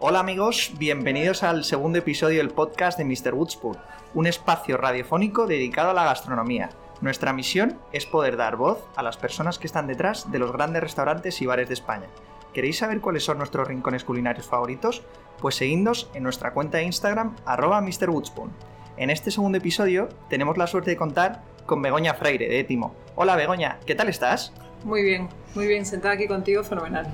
Hola 0.00 0.20
amigos, 0.20 0.70
bienvenidos 0.78 1.42
al 1.42 1.64
segundo 1.64 1.98
episodio 1.98 2.38
del 2.38 2.50
podcast 2.50 2.96
de 2.96 3.04
Mr. 3.04 3.34
Woodspoon, 3.34 3.76
un 4.14 4.28
espacio 4.28 4.76
radiofónico 4.76 5.48
dedicado 5.48 5.90
a 5.90 5.92
la 5.92 6.04
gastronomía. 6.04 6.70
Nuestra 7.00 7.32
misión 7.32 7.76
es 7.92 8.06
poder 8.06 8.36
dar 8.36 8.54
voz 8.54 8.78
a 8.94 9.02
las 9.02 9.16
personas 9.16 9.58
que 9.58 9.66
están 9.66 9.88
detrás 9.88 10.30
de 10.30 10.38
los 10.38 10.52
grandes 10.52 10.84
restaurantes 10.84 11.42
y 11.42 11.46
bares 11.46 11.66
de 11.66 11.74
España. 11.74 12.06
¿Queréis 12.54 12.78
saber 12.78 13.00
cuáles 13.00 13.24
son 13.24 13.38
nuestros 13.38 13.66
rincones 13.66 14.04
culinarios 14.04 14.46
favoritos? 14.46 15.02
Pues 15.40 15.56
seguidnos 15.56 16.08
en 16.14 16.22
nuestra 16.22 16.52
cuenta 16.52 16.78
de 16.78 16.84
Instagram, 16.84 17.34
arroba 17.44 17.80
Mr. 17.80 18.08
Woodspoon. 18.08 18.52
En 18.98 19.10
este 19.10 19.32
segundo 19.32 19.58
episodio 19.58 20.10
tenemos 20.30 20.56
la 20.58 20.68
suerte 20.68 20.90
de 20.90 20.96
contar 20.96 21.42
con 21.66 21.82
Begoña 21.82 22.14
Freire, 22.14 22.48
de 22.48 22.60
Étimo. 22.60 22.94
Hola 23.16 23.34
Begoña, 23.34 23.80
¿qué 23.84 23.96
tal 23.96 24.08
estás? 24.08 24.52
Muy 24.84 25.02
bien, 25.02 25.28
muy 25.56 25.66
bien, 25.66 25.84
sentada 25.84 26.14
aquí 26.14 26.28
contigo, 26.28 26.62
fenomenal. 26.62 27.12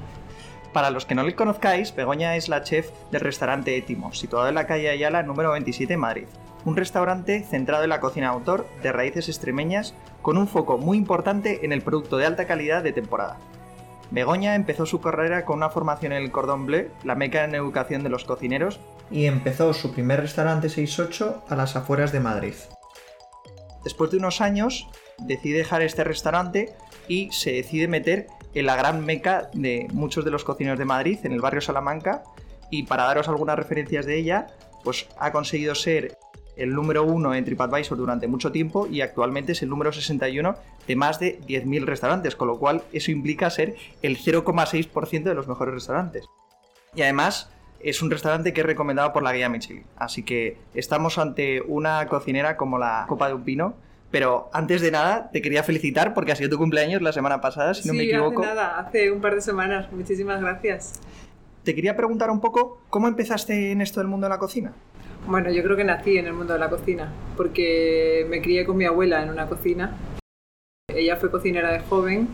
Para 0.75 0.91
los 0.91 1.06
que 1.06 1.14
no 1.14 1.22
le 1.22 1.36
conozcáis, 1.36 1.95
Begoña 1.95 2.34
es 2.34 2.48
la 2.48 2.64
chef 2.64 2.91
del 3.12 3.20
restaurante 3.20 3.77
Étimo, 3.77 4.12
situado 4.12 4.48
en 4.48 4.56
la 4.56 4.66
calle 4.66 4.91
Ayala 4.91 5.23
número 5.23 5.52
27 5.52 5.95
en 5.95 6.01
Madrid. 6.01 6.27
Un 6.65 6.77
restaurante 6.77 7.45
centrado 7.48 7.84
en 7.84 7.91
la 7.91 8.01
cocina 8.01 8.27
de 8.27 8.34
autor 8.34 8.66
de 8.82 8.91
raíces 8.91 9.29
extremeñas 9.29 9.95
con 10.20 10.37
un 10.37 10.48
foco 10.48 10.77
muy 10.77 10.98
importante 10.98 11.65
en 11.65 11.70
el 11.70 11.82
producto 11.82 12.16
de 12.16 12.27
alta 12.27 12.48
calidad 12.48 12.82
de 12.82 12.92
temporada. 12.92 13.38
Begoña 14.10 14.56
empezó 14.56 14.84
su 14.84 15.01
carrera 15.01 15.45
con 15.45 15.59
una 15.59 15.70
formación 15.70 16.10
en 16.10 16.24
el 16.24 16.32
Cordon 16.32 16.66
Bleu, 16.66 16.91
la 17.04 17.15
meca 17.15 17.45
en 17.45 17.54
educación 17.54 18.02
de 18.02 18.09
los 18.09 18.24
cocineros, 18.24 18.80
y 19.12 19.27
empezó 19.27 19.74
su 19.74 19.93
primer 19.93 20.23
restaurante 20.23 20.68
68 20.68 21.45
a 21.48 21.54
las 21.54 21.77
afueras 21.77 22.10
de 22.10 22.18
Madrid. 22.18 22.54
Después 23.84 24.10
de 24.10 24.16
unos 24.16 24.41
años, 24.41 24.88
decide 25.18 25.59
dejar 25.59 25.82
este 25.82 26.02
restaurante 26.02 26.74
y 27.06 27.30
se 27.30 27.52
decide 27.52 27.87
meter 27.87 28.27
en 28.55 28.67
la 28.67 28.77
gran 28.77 29.05
meca 29.05 29.51
de 29.53 29.89
muchos 29.93 30.25
de 30.25 30.31
los 30.31 30.45
cocineros 30.45 30.79
de 30.79 30.85
Madrid, 30.85 31.19
en 31.25 31.33
el 31.33 31.41
barrio 31.41 31.61
Salamanca, 31.61 32.23
y 32.71 32.85
para 32.85 33.05
daros 33.05 33.29
algunas 33.29 33.57
referencias 33.57 34.07
de 34.07 34.19
ella, 34.19 34.47
pues 34.83 35.09
ha 35.19 35.33
conseguido 35.33 35.74
ser 35.74 36.16
el 36.57 36.73
número 36.73 37.05
uno 37.05 37.35
en 37.35 37.45
TripAdvisor 37.45 37.99
durante 37.99 38.29
mucho 38.29 38.52
tiempo 38.52 38.87
y 38.87 39.01
actualmente 39.01 39.52
es 39.52 39.63
el 39.63 39.69
número 39.69 39.93
61 39.93 40.55
de 40.87 40.96
más 40.96 41.19
de 41.19 41.41
10.000 41.41 41.85
restaurantes, 41.85 42.37
con 42.37 42.49
lo 42.49 42.59
cual 42.59 42.83
eso 42.93 43.11
implica 43.11 43.51
ser 43.51 43.74
el 44.02 44.19
0,6% 44.19 45.24
de 45.24 45.35
los 45.35 45.49
mejores 45.49 45.74
restaurantes. 45.74 46.27
Y 46.95 47.02
además 47.02 47.51
es 47.80 48.02
un 48.02 48.11
restaurante 48.11 48.52
que 48.52 48.61
es 48.61 48.66
recomendado 48.66 49.13
por 49.13 49.23
la 49.23 49.33
guía 49.33 49.49
Michelin, 49.49 49.85
así 49.96 50.23
que 50.23 50.59
estamos 50.74 51.18
ante 51.18 51.61
una 51.61 52.07
cocinera 52.07 52.57
como 52.57 52.79
la 52.79 53.05
copa 53.09 53.29
de 53.29 53.35
un 53.35 53.45
pino. 53.45 53.74
Pero 54.15 54.48
antes 54.52 54.80
de 54.80 54.93
nada, 54.93 55.29
te 55.32 55.43
quería 55.43 55.65
felicitar 55.65 56.15
porque 56.15 56.30
ha 56.30 56.37
sido 56.37 56.48
tu 56.48 56.57
cumpleaños 56.57 57.02
la 57.02 57.12
semana 57.12 57.40
pasada, 57.40 57.74
si 57.74 57.88
no 57.88 57.95
me 57.95 58.04
equivoco. 58.04 58.43
Hace 58.43 58.54
nada, 58.54 58.79
hace 58.79 59.10
un 59.10 59.21
par 59.21 59.34
de 59.34 59.40
semanas. 59.40 59.90
Muchísimas 59.90 60.40
gracias. 60.40 61.01
Te 61.65 61.74
quería 61.74 61.96
preguntar 61.96 62.30
un 62.30 62.40
poco, 62.40 62.80
¿cómo 62.90 63.09
empezaste 63.09 63.73
en 63.73 63.80
esto 63.80 63.98
del 63.98 64.06
mundo 64.06 64.26
de 64.26 64.28
la 64.28 64.38
cocina? 64.38 64.72
Bueno, 65.26 65.50
yo 65.50 65.65
creo 65.65 65.76
que 65.76 65.82
nací 65.82 66.16
en 66.16 66.28
el 66.28 66.32
mundo 66.32 66.53
de 66.53 66.60
la 66.60 66.71
cocina, 66.71 67.12
porque 67.37 68.25
me 68.31 68.41
crié 68.41 68.65
con 68.65 68.76
mi 68.76 68.84
abuela 68.84 69.21
en 69.21 69.31
una 69.31 69.48
cocina. 69.48 69.97
Ella 70.94 71.16
fue 71.16 71.32
cocinera 71.32 71.72
de 71.72 71.81
joven 71.81 72.28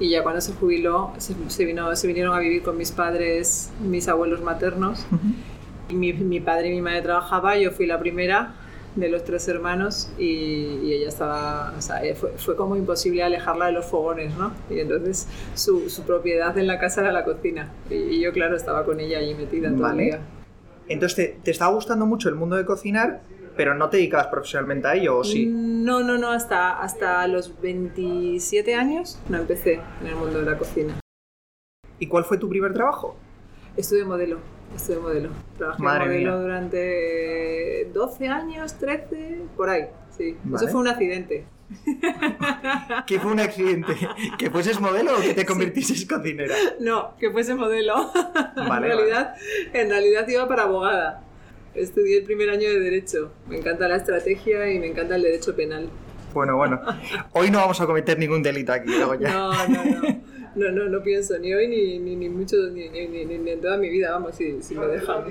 y 0.00 0.08
ya 0.08 0.22
cuando 0.22 0.40
se 0.40 0.54
jubiló 0.54 1.12
se, 1.18 1.66
vino, 1.66 1.94
se 1.94 2.06
vinieron 2.06 2.34
a 2.34 2.38
vivir 2.38 2.62
con 2.62 2.78
mis 2.78 2.92
padres, 2.92 3.74
mis 3.82 4.08
abuelos 4.08 4.40
maternos. 4.40 5.06
y 5.90 5.96
mi, 5.96 6.14
mi, 6.14 6.40
padre 6.40 6.68
y 6.68 6.70
mi 6.76 6.80
madre 6.80 7.02
trabajaba, 7.02 7.58
yo 7.58 7.72
fui 7.72 7.84
la 7.84 7.98
primera 7.98 8.54
de 8.96 9.08
los 9.08 9.24
tres 9.24 9.46
hermanos 9.48 10.10
y, 10.18 10.92
ella 10.92 11.08
estaba, 11.08 11.74
o 11.76 11.82
sea, 11.82 12.00
fue, 12.14 12.32
fue, 12.36 12.56
como 12.56 12.76
imposible 12.76 13.22
alejarla 13.22 13.66
de 13.66 13.72
los 13.72 13.86
fogones, 13.86 14.36
¿no? 14.36 14.52
Y 14.70 14.80
entonces 14.80 15.28
su, 15.54 15.88
su 15.90 16.02
propiedad 16.02 16.56
en 16.58 16.66
la 16.66 16.78
casa 16.78 17.02
era 17.02 17.12
la 17.12 17.24
cocina 17.24 17.70
y, 17.90 18.20
yo, 18.20 18.32
claro, 18.32 18.56
estaba 18.56 18.84
con 18.84 18.98
ella 18.98 19.18
allí 19.18 19.34
metida 19.34 19.70
todo 19.70 19.90
el 19.90 19.98
día. 19.98 20.20
Entonces, 20.88 21.16
¿te, 21.16 21.40
¿te, 21.42 21.50
estaba 21.50 21.74
gustando 21.74 22.06
mucho 22.06 22.28
el 22.28 22.34
mundo 22.34 22.56
de 22.56 22.64
cocinar, 22.64 23.20
pero 23.56 23.74
no 23.74 23.90
te 23.90 23.98
dedicabas 23.98 24.28
profesionalmente 24.28 24.88
a 24.88 24.94
ello, 24.94 25.18
o 25.18 25.24
sí? 25.24 25.46
No, 25.46 26.02
no, 26.02 26.16
no, 26.16 26.30
hasta, 26.30 26.80
hasta 26.80 27.26
los 27.26 27.60
27 27.60 28.74
años 28.74 29.20
no 29.28 29.38
empecé 29.38 29.80
en 30.00 30.06
el 30.06 30.16
mundo 30.16 30.38
de 30.38 30.46
la 30.46 30.58
cocina. 30.58 30.98
¿Y 31.98 32.06
cuál 32.06 32.24
fue 32.24 32.38
tu 32.38 32.48
primer 32.48 32.72
trabajo? 32.72 33.16
Estuve 33.76 34.04
modelo, 34.04 34.38
estuve 34.74 34.98
modelo. 34.98 35.30
Trabajé 35.56 35.82
Madre 35.82 36.04
modelo 36.06 36.32
mía. 36.32 36.40
durante 36.40 37.90
12 37.92 38.28
años, 38.28 38.74
13, 38.78 39.42
por 39.56 39.68
ahí, 39.68 39.86
sí. 40.16 40.36
Vale. 40.44 40.64
Eso 40.64 40.72
fue 40.72 40.80
un 40.80 40.88
accidente. 40.88 41.44
¿Qué 43.06 43.18
fue 43.18 43.32
un 43.32 43.40
accidente? 43.40 43.94
¿Que 44.38 44.50
fueses 44.50 44.80
modelo 44.80 45.18
o 45.18 45.20
que 45.20 45.34
te 45.34 45.44
convirtieses 45.44 46.06
cocinera? 46.06 46.54
No, 46.80 47.16
que 47.18 47.30
fuese 47.30 47.54
modelo. 47.54 48.12
Vale, 48.56 48.86
en, 48.86 48.96
realidad, 48.96 49.34
en 49.72 49.90
realidad 49.90 50.28
iba 50.28 50.46
para 50.48 50.64
abogada. 50.64 51.22
Estudié 51.74 52.18
el 52.18 52.24
primer 52.24 52.50
año 52.50 52.68
de 52.68 52.80
Derecho. 52.80 53.32
Me 53.48 53.58
encanta 53.58 53.86
la 53.88 53.96
estrategia 53.96 54.70
y 54.72 54.78
me 54.78 54.86
encanta 54.86 55.16
el 55.16 55.22
derecho 55.22 55.54
penal. 55.54 55.90
Bueno, 56.32 56.56
bueno. 56.56 56.80
Hoy 57.32 57.50
no 57.50 57.58
vamos 57.58 57.80
a 57.80 57.86
cometer 57.86 58.18
ningún 58.18 58.42
delito 58.42 58.72
aquí, 58.72 58.90
Begoña. 58.90 59.32
No, 59.32 59.68
no, 59.68 59.84
no. 59.84 60.35
No, 60.56 60.70
no, 60.70 60.88
no 60.88 61.02
pienso 61.02 61.38
ni 61.38 61.54
hoy 61.54 61.68
ni, 61.68 61.98
ni, 61.98 62.16
ni 62.16 62.28
mucho, 62.28 62.56
ni, 62.72 62.88
ni, 62.88 63.50
en 63.50 63.60
toda 63.60 63.76
mi 63.76 63.88
vida, 63.90 64.10
vamos, 64.12 64.34
si, 64.36 64.62
si 64.62 64.74
me 64.74 64.86
dejan. 64.86 65.24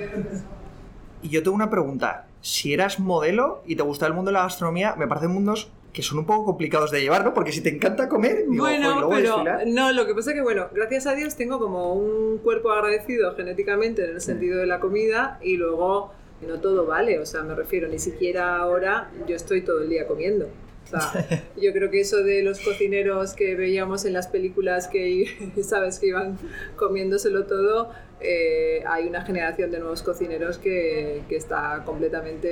Y 1.22 1.30
yo 1.30 1.42
tengo 1.42 1.56
una 1.56 1.70
pregunta. 1.70 2.28
Si 2.42 2.74
eras 2.74 3.00
modelo 3.00 3.64
y 3.66 3.76
te 3.76 3.82
gustaba 3.84 4.10
el 4.10 4.14
mundo 4.14 4.30
de 4.30 4.34
la 4.34 4.44
gastronomía, 4.44 4.96
me 4.96 5.08
parecen 5.08 5.32
mundos 5.32 5.72
que 5.92 6.04
son 6.04 6.20
un 6.20 6.26
poco 6.26 6.44
complicados 6.46 6.92
de 6.92 7.02
llevar, 7.02 7.24
¿no? 7.24 7.34
Porque 7.34 7.54
si 7.54 7.62
te 7.62 7.70
encanta 7.70 8.10
comer, 8.10 8.46
digo, 8.50 8.66
bueno, 8.66 8.86
"Joder, 8.86 8.98
luego 8.98 9.10
pero 9.16 9.30
desfilar". 9.30 9.64
no, 9.66 9.92
lo 9.94 10.06
que 10.06 10.14
pasa 10.14 10.32
es 10.32 10.36
que, 10.36 10.42
bueno, 10.42 10.68
gracias 10.74 11.08
a 11.08 11.16
Dios 11.16 11.36
tengo 11.36 11.58
como 11.58 11.94
un 11.94 12.38
cuerpo 12.40 12.72
agradecido 12.72 13.34
genéticamente 13.34 14.04
en 14.04 14.12
el 14.12 14.22
sentido 14.22 14.60
de 14.60 14.68
la 14.68 14.82
comida 14.82 15.40
y 15.42 15.56
luego 15.56 16.12
no 16.46 16.60
todo 16.60 16.86
vale, 16.86 17.18
o 17.20 17.26
sea, 17.26 17.44
me 17.44 17.56
refiero, 17.56 17.88
ni 17.88 17.98
siquiera 17.98 18.58
ahora 18.58 19.10
yo 19.26 19.38
estoy 19.38 19.62
todo 19.62 19.82
el 19.82 19.90
día 19.90 20.06
comiendo. 20.06 20.48
O 20.86 20.88
sea, 20.88 21.44
yo 21.58 21.74
creo 21.74 21.90
que 21.90 22.02
eso 22.02 22.18
de 22.24 22.44
los 22.44 22.60
cocineros 22.60 23.34
que 23.34 23.56
veíamos 23.56 24.06
en 24.06 24.14
las 24.14 24.28
películas 24.28 24.88
que, 24.88 25.26
sabes, 25.64 26.00
que 26.00 26.08
iban 26.08 26.38
comiéndoselo 26.76 27.46
todo, 27.46 27.92
eh, 28.22 28.84
hay 28.88 29.08
una 29.08 29.24
generación 29.24 29.72
de 29.72 29.80
nuevos 29.80 30.04
cocineros 30.04 30.58
que, 30.58 31.24
que 31.28 31.36
está 31.36 31.84
completamente 31.86 32.50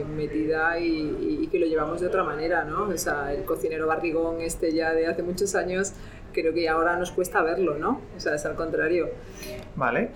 eh, 0.00 0.04
metida 0.04 0.78
y, 0.78 1.40
y- 1.42 1.46
que 1.46 1.58
lo 1.60 1.66
llevamos 1.66 2.00
de 2.00 2.08
otra 2.08 2.24
manera, 2.24 2.64
¿no? 2.64 2.88
O 2.88 2.98
sea, 2.98 3.32
el 3.32 3.44
cocinero 3.44 3.86
barrigón 3.86 4.40
este 4.40 4.72
ya 4.74 4.92
de 4.92 5.06
hace 5.06 5.22
muchos 5.22 5.54
años, 5.54 5.92
creo 6.32 6.52
que 6.52 6.68
ahora 6.68 6.96
nos 6.96 7.12
cuesta 7.12 7.40
verlo, 7.42 7.78
¿no? 7.78 8.00
O 8.16 8.20
sea, 8.20 8.34
es 8.34 8.44
al 8.44 8.56
contrario. 8.56 9.08
Vale. 9.76 10.10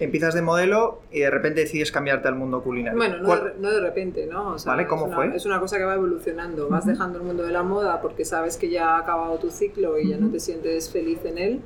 Empiezas 0.00 0.34
de 0.34 0.42
modelo 0.42 1.00
y 1.12 1.20
de 1.20 1.30
repente 1.30 1.60
decides 1.60 1.92
cambiarte 1.92 2.26
al 2.26 2.34
mundo 2.34 2.62
culinario. 2.62 2.96
Bueno, 2.98 3.18
no 3.18 3.24
¿Cuál- 3.26 3.44
de, 3.44 3.60
no 3.60 3.70
de 3.70 3.80
repente, 3.80 4.26
¿no? 4.26 4.54
O 4.54 4.58
sea, 4.58 4.72
Vale, 4.72 4.86
¿cómo 4.88 5.02
es 5.02 5.08
una, 5.08 5.16
fue? 5.16 5.36
Es 5.36 5.46
una 5.46 5.60
cosa 5.60 5.76
que 5.78 5.84
va 5.84 5.94
evolucionando. 5.94 6.68
Vas 6.68 6.86
dejando 6.86 7.18
el 7.18 7.24
mundo 7.24 7.42
de 7.42 7.52
la 7.52 7.62
moda 7.62 8.00
porque 8.00 8.24
sabes 8.24 8.56
que 8.56 8.70
ya 8.70 8.96
ha 8.96 8.98
acabado 9.00 9.38
tu 9.38 9.50
ciclo 9.50 9.98
y 9.98 10.08
ya 10.08 10.16
no 10.16 10.28
te 10.30 10.40
sientes 10.40 10.90
feliz 10.90 11.18
en 11.24 11.38
él. 11.38 11.60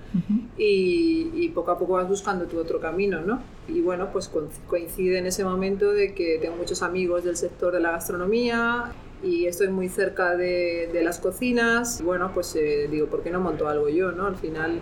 Y, 0.56 1.30
y 1.34 1.48
poco 1.50 1.70
a 1.70 1.78
poco 1.78 1.94
vas 1.94 2.08
buscando 2.08 2.44
tu 2.46 2.58
otro 2.58 2.80
camino, 2.80 3.20
¿no? 3.20 3.40
Y 3.68 3.80
bueno, 3.80 4.08
pues 4.12 4.28
co- 4.28 4.48
coincide 4.68 5.18
en 5.18 5.26
ese 5.26 5.44
momento 5.44 5.92
de 5.92 6.14
que 6.14 6.38
tengo 6.40 6.56
muchos 6.56 6.82
amigos 6.82 7.24
del 7.24 7.36
sector 7.36 7.72
de 7.72 7.80
la 7.80 7.92
gastronomía 7.92 8.92
y 9.22 9.46
estoy 9.46 9.68
muy 9.68 9.88
cerca 9.88 10.36
de, 10.36 10.90
de 10.92 11.02
las 11.02 11.18
cocinas. 11.18 12.00
Y 12.00 12.04
bueno, 12.04 12.30
pues 12.34 12.54
eh, 12.56 12.88
digo, 12.90 13.06
¿por 13.06 13.22
qué 13.22 13.30
no 13.30 13.40
monto 13.40 13.68
algo 13.68 13.88
yo, 13.88 14.12
no? 14.12 14.26
Al 14.26 14.36
final 14.36 14.80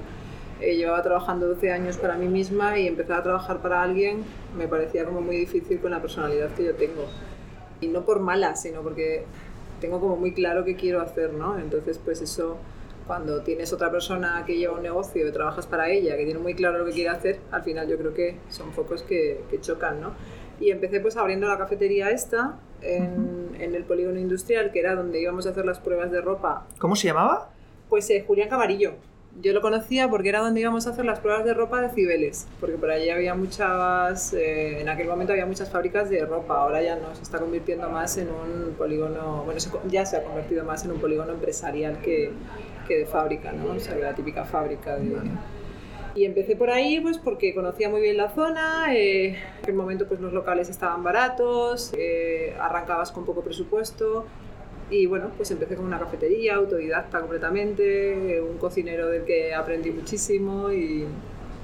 eh, 0.63 0.77
llevaba 0.77 1.03
trabajando 1.03 1.47
12 1.49 1.73
años 1.73 1.97
para 1.97 2.17
mí 2.17 2.29
misma 2.29 2.79
y 2.79 2.87
empezar 2.87 3.21
a 3.21 3.23
trabajar 3.23 3.61
para 3.61 3.83
alguien 3.83 4.25
me 4.57 4.69
parecía 4.69 5.05
como 5.05 5.21
muy 5.21 5.37
difícil 5.37 5.81
con 5.81 5.91
la 5.91 6.01
personalidad 6.01 6.51
que 6.55 6.65
yo 6.65 6.75
tengo. 6.75 7.07
Y 7.81 7.89
no 7.89 8.05
por 8.05 8.21
mala, 8.21 8.55
sino 8.55 8.83
porque 8.83 9.25
tengo 9.81 10.01
como 10.01 10.17
muy 10.17 10.33
claro 10.33 10.65
qué 10.65 10.77
quiero 10.77 11.01
hacer, 11.01 11.33
¿no? 11.33 11.59
Entonces, 11.59 11.99
pues 11.99 12.23
eso, 12.23 12.57
cuando 13.07 13.43
tienes 13.43 13.73
otra 13.73 13.91
persona 13.91 14.45
que 14.47 14.57
lleva 14.57 14.75
un 14.75 14.83
negocio 14.83 15.27
y 15.27 15.33
trabajas 15.33 15.67
para 15.67 15.91
ella, 15.91 16.17
que 16.17 16.25
tiene 16.25 16.39
muy 16.39 16.55
claro 16.55 16.79
lo 16.79 16.85
que 16.85 16.93
quiere 16.93 17.11
hacer, 17.11 17.41
al 17.51 17.63
final 17.65 17.89
yo 17.89 17.99
creo 17.99 18.15
que 18.15 18.37
son 18.49 18.73
focos 18.73 19.03
que, 19.03 19.41
que 19.51 19.61
chocan, 19.61 20.01
¿no? 20.01 20.13
Y 20.61 20.71
empecé 20.71 21.01
pues 21.01 21.17
abriendo 21.17 21.49
la 21.49 21.59
cafetería 21.59 22.11
esta 22.11 22.57
en, 22.83 23.57
en 23.59 23.75
el 23.75 23.83
polígono 23.85 24.21
industrial, 24.21 24.71
que 24.71 24.79
era 24.79 24.95
donde 24.95 25.21
íbamos 25.21 25.47
a 25.47 25.51
hacer 25.51 25.67
las 25.67 25.81
pruebas 25.81 26.13
de 26.13 26.21
ropa 26.21 26.67
¿Cómo 26.79 26.95
se 26.95 27.09
llamaba? 27.09 27.51
pues 27.89 28.09
eh, 28.11 28.25
Julián 28.27 28.49
Camarillo. 28.49 28.93
Yo 29.41 29.53
lo 29.55 29.63
conocía 29.63 30.09
porque 30.09 30.29
era 30.29 30.41
donde 30.41 30.61
íbamos 30.61 30.87
a 30.87 30.91
hacer 30.91 31.07
las 31.07 31.21
pruebas 31.21 31.45
de 31.45 31.55
ropa 31.55 31.81
de 31.81 31.89
Cibeles, 31.89 32.47
porque 32.61 32.77
por 32.77 32.91
allí 32.91 33.09
había 33.09 33.35
muchas, 33.35 34.35
eh, 34.35 34.81
en 34.81 34.89
aquel 34.91 35.09
momento 35.09 35.33
había 35.33 35.47
muchas 35.47 35.71
fábricas 35.71 36.11
de 36.11 36.25
ropa, 36.27 36.59
ahora 36.59 36.83
ya 36.83 36.97
no, 36.97 37.15
se 37.15 37.23
está 37.23 37.39
convirtiendo 37.39 37.89
más 37.89 38.19
en 38.19 38.29
un 38.29 38.75
polígono, 38.75 39.43
bueno, 39.45 39.59
ya 39.89 40.05
se 40.05 40.19
ha 40.19 40.23
convertido 40.23 40.65
más 40.65 40.85
en 40.85 40.93
un 40.93 41.01
polígono 41.01 41.33
empresarial 41.33 41.99
que, 42.03 42.31
que 42.87 42.99
de 42.99 43.07
fábrica, 43.07 43.53
¿no? 43.53 43.73
O 43.73 43.81
sea, 43.81 43.97
la 43.97 44.15
típica 44.15 44.45
fábrica. 44.45 44.99
Y 46.15 46.27
empecé 46.27 46.55
por 46.55 46.69
ahí 46.69 47.01
pues 47.01 47.17
porque 47.17 47.55
conocía 47.55 47.89
muy 47.89 48.03
bien 48.03 48.19
la 48.19 48.29
zona, 48.29 48.95
eh, 48.95 49.29
en 49.29 49.37
aquel 49.63 49.75
momento 49.75 50.07
pues 50.07 50.21
los 50.21 50.35
locales 50.35 50.69
estaban 50.69 51.03
baratos, 51.03 51.91
eh, 51.97 52.55
arrancabas 52.61 53.11
con 53.11 53.25
poco 53.25 53.41
presupuesto 53.41 54.27
y 54.93 55.07
bueno, 55.07 55.31
pues 55.37 55.51
empecé 55.51 55.75
con 55.75 55.87
una 55.87 55.99
cafetería, 55.99 56.57
autodidacta 56.57 57.21
completamente, 57.21 58.41
un 58.43 58.59
cocinero 58.59 59.09
del 59.09 59.25
que 59.25 59.55
aprendí 59.55 59.91
muchísimo 59.91 60.71
y 60.71 61.07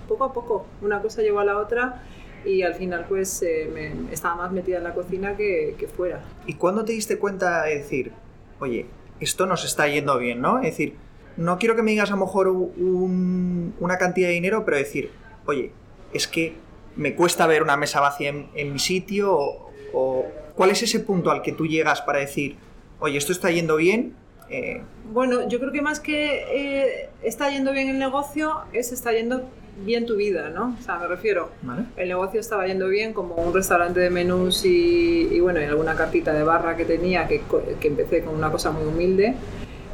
poco 0.08 0.24
a 0.24 0.32
poco, 0.32 0.66
una 0.80 1.02
cosa 1.02 1.20
llevó 1.20 1.40
a 1.40 1.44
la 1.44 1.58
otra 1.58 2.02
y 2.46 2.62
al 2.62 2.74
final 2.74 3.04
pues 3.06 3.42
eh, 3.42 3.68
me, 3.72 4.12
estaba 4.12 4.36
más 4.36 4.52
metida 4.52 4.78
en 4.78 4.84
la 4.84 4.94
cocina 4.94 5.36
que, 5.36 5.76
fuera. 5.94 6.22
¿Y 6.46 6.54
cuándo 6.54 6.86
te 6.86 6.92
diste 6.92 7.18
cuenta 7.18 7.64
de 7.64 7.76
decir, 7.76 8.12
oye, 8.60 8.86
esto 9.20 9.44
nos 9.44 9.62
está 9.66 9.86
yendo 9.88 10.16
bien, 10.18 10.40
¿no? 10.40 10.58
Es 10.60 10.70
decir, 10.70 10.94
no 11.36 11.58
quiero 11.58 11.76
que 11.76 11.82
me 11.82 11.90
digas 11.90 12.08
a 12.10 12.14
lo 12.14 12.20
mejor 12.24 12.48
un- 12.48 13.74
una 13.78 13.98
cantidad 13.98 14.28
de 14.28 14.34
dinero, 14.34 14.64
pero 14.64 14.78
decir, 14.78 15.10
oye, 15.44 15.72
es 16.14 16.26
que 16.26 16.54
me 16.96 17.14
cuesta 17.14 17.46
ver 17.46 17.62
una 17.62 17.76
mesa 17.76 18.00
vacía 18.00 18.30
en, 18.30 18.48
en 18.54 18.72
mi 18.72 18.78
sitio 18.78 19.36
o, 19.36 19.70
o 19.92 20.26
cuál 20.54 20.70
es 20.70 20.82
ese 20.82 21.00
punto 21.00 21.30
al 21.30 21.42
que 21.42 21.52
tú 21.52 21.66
llegas 21.66 22.00
para 22.00 22.20
decir, 22.20 22.56
oye, 23.00 23.18
esto 23.18 23.32
está 23.32 23.50
yendo 23.50 23.76
bien. 23.76 24.14
eh, 24.50 24.82
Bueno, 25.12 25.48
yo 25.48 25.58
creo 25.60 25.72
que 25.72 25.82
más 25.82 26.00
que 26.00 26.42
eh, 26.52 27.10
está 27.22 27.50
yendo 27.50 27.72
bien 27.72 27.88
el 27.88 27.98
negocio, 27.98 28.62
es 28.72 28.92
está 28.92 29.12
yendo 29.12 29.48
bien 29.84 30.06
tu 30.06 30.16
vida, 30.16 30.48
¿no? 30.50 30.74
O 30.78 30.82
sea, 30.82 30.98
me 30.98 31.06
refiero, 31.06 31.50
¿vale? 31.62 31.84
el 31.96 32.08
negocio 32.08 32.40
estaba 32.40 32.66
yendo 32.66 32.88
bien 32.88 33.12
como 33.12 33.36
un 33.36 33.54
restaurante 33.54 34.00
de 34.00 34.10
menús 34.10 34.64
y, 34.64 35.28
y, 35.30 35.38
bueno, 35.40 35.60
y 35.60 35.64
alguna 35.64 35.94
cartita 35.94 36.32
de 36.32 36.42
barra 36.42 36.76
que 36.76 36.84
tenía, 36.84 37.28
que, 37.28 37.42
que 37.80 37.88
empecé 37.88 38.22
con 38.24 38.34
una 38.34 38.50
cosa 38.50 38.72
muy 38.72 38.84
humilde 38.84 39.34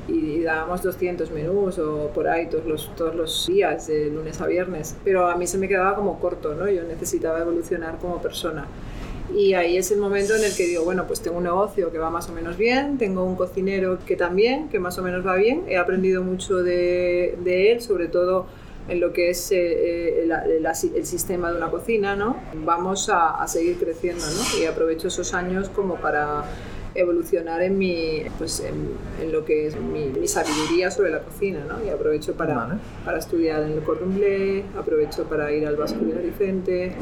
y 0.08 0.40
dábamos 0.42 0.82
200 0.82 1.30
menús 1.30 1.78
o 1.78 2.10
por 2.14 2.28
ahí 2.28 2.46
todos 2.48 2.64
los, 2.66 2.94
todos 2.96 3.14
los 3.14 3.46
días, 3.46 3.86
de 3.88 4.06
lunes 4.10 4.40
a 4.40 4.46
viernes, 4.46 4.96
pero 5.04 5.28
a 5.28 5.36
mí 5.36 5.46
se 5.46 5.58
me 5.58 5.68
quedaba 5.68 5.94
como 5.94 6.18
corto, 6.18 6.54
¿no? 6.54 6.68
Yo 6.68 6.82
necesitaba 6.84 7.40
evolucionar 7.40 7.98
como 7.98 8.20
persona. 8.22 8.66
Y 9.34 9.54
ahí 9.54 9.76
es 9.76 9.90
el 9.90 9.98
momento 9.98 10.36
en 10.36 10.44
el 10.44 10.54
que 10.54 10.64
digo, 10.64 10.84
bueno, 10.84 11.06
pues 11.08 11.20
tengo 11.20 11.38
un 11.38 11.44
negocio 11.44 11.90
que 11.90 11.98
va 11.98 12.08
más 12.08 12.28
o 12.28 12.32
menos 12.32 12.56
bien, 12.56 12.98
tengo 12.98 13.24
un 13.24 13.34
cocinero 13.34 13.98
que 14.06 14.14
también, 14.14 14.68
que 14.68 14.78
más 14.78 14.96
o 14.98 15.02
menos 15.02 15.26
va 15.26 15.34
bien, 15.34 15.64
he 15.68 15.76
aprendido 15.76 16.22
mucho 16.22 16.62
de, 16.62 17.34
él, 17.44 17.80
sobre 17.80 18.06
todo 18.06 18.46
en 18.88 19.00
lo 19.00 19.12
que 19.12 19.30
es 19.30 19.50
eh, 19.50 20.24
eh, 20.24 20.62
el 20.94 21.06
sistema 21.06 21.50
de 21.50 21.56
una 21.56 21.70
cocina, 21.70 22.14
¿no? 22.14 22.36
Vamos 22.54 23.08
a, 23.08 23.42
a 23.42 23.48
seguir 23.48 23.76
creciendo, 23.76 24.24
¿no? 24.24 24.62
Y 24.62 24.66
aprovecho 24.66 25.08
esos 25.08 25.34
años 25.34 25.68
como 25.68 25.96
para 25.96 26.44
evolucionar 26.94 27.62
en 27.62 27.78
mi 27.78 28.22
pues 28.38 28.60
en, 28.60 28.90
en 29.22 29.32
lo 29.32 29.44
que 29.44 29.66
es 29.66 29.76
mi, 29.76 30.06
mi 30.06 30.28
sabiduría 30.28 30.90
sobre 30.90 31.10
la 31.10 31.20
cocina 31.20 31.64
¿no? 31.68 31.84
y 31.84 31.88
aprovecho 31.88 32.34
para, 32.34 32.54
Vale. 32.54 32.74
para 33.04 33.18
estudiar 33.18 33.62
en 33.62 33.72
el 33.72 33.80
Cordon 33.80 34.14
Bleu 34.14 34.62
aprovecho 34.78 35.24
para 35.24 35.52
ir 35.52 35.66
al 35.66 35.76
Vasco 35.76 36.00
Vicente 36.00 36.94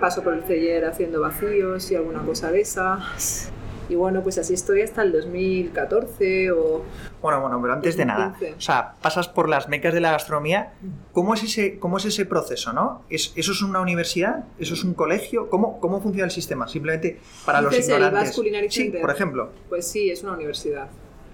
paso 0.00 0.22
por 0.22 0.34
el 0.34 0.44
celler 0.44 0.84
haciendo 0.84 1.20
vacíos 1.20 1.90
y 1.90 1.96
alguna 1.96 2.22
cosa 2.22 2.50
de 2.52 2.60
esas 2.60 3.50
y 3.88 3.96
bueno 3.96 4.22
pues 4.22 4.38
así 4.38 4.54
estoy 4.54 4.82
hasta 4.82 5.02
el 5.02 5.12
2014 5.12 6.52
o 6.52 6.82
Bueno, 7.24 7.40
bueno, 7.40 7.58
pero 7.62 7.72
antes 7.72 7.96
de 7.96 8.04
nada, 8.04 8.36
2015. 8.38 8.58
o 8.58 8.60
sea, 8.60 8.96
pasas 9.00 9.28
por 9.28 9.48
las 9.48 9.66
mecas 9.70 9.94
de 9.94 10.00
la 10.00 10.10
gastronomía. 10.10 10.74
¿Cómo 11.12 11.32
es 11.32 11.42
ese, 11.42 11.78
cómo 11.78 11.96
es 11.96 12.04
ese 12.04 12.26
proceso, 12.26 12.74
no? 12.74 13.02
¿Es, 13.08 13.32
¿Eso 13.34 13.52
es 13.52 13.62
una 13.62 13.80
universidad? 13.80 14.44
¿Eso 14.58 14.74
es 14.74 14.84
un 14.84 14.92
colegio? 14.92 15.48
¿Cómo, 15.48 15.80
cómo 15.80 16.02
funciona 16.02 16.26
el 16.26 16.30
sistema? 16.30 16.68
Simplemente 16.68 17.18
para 17.46 17.62
los 17.62 17.72
el 17.72 17.80
ignorantes. 17.80 18.36
Culinary 18.36 18.70
sí, 18.70 18.92
por 19.00 19.10
ejemplo. 19.10 19.48
pues 19.70 19.86
sí 19.86 20.10
es 20.10 20.22
una 20.22 20.34
universidad 20.34 20.88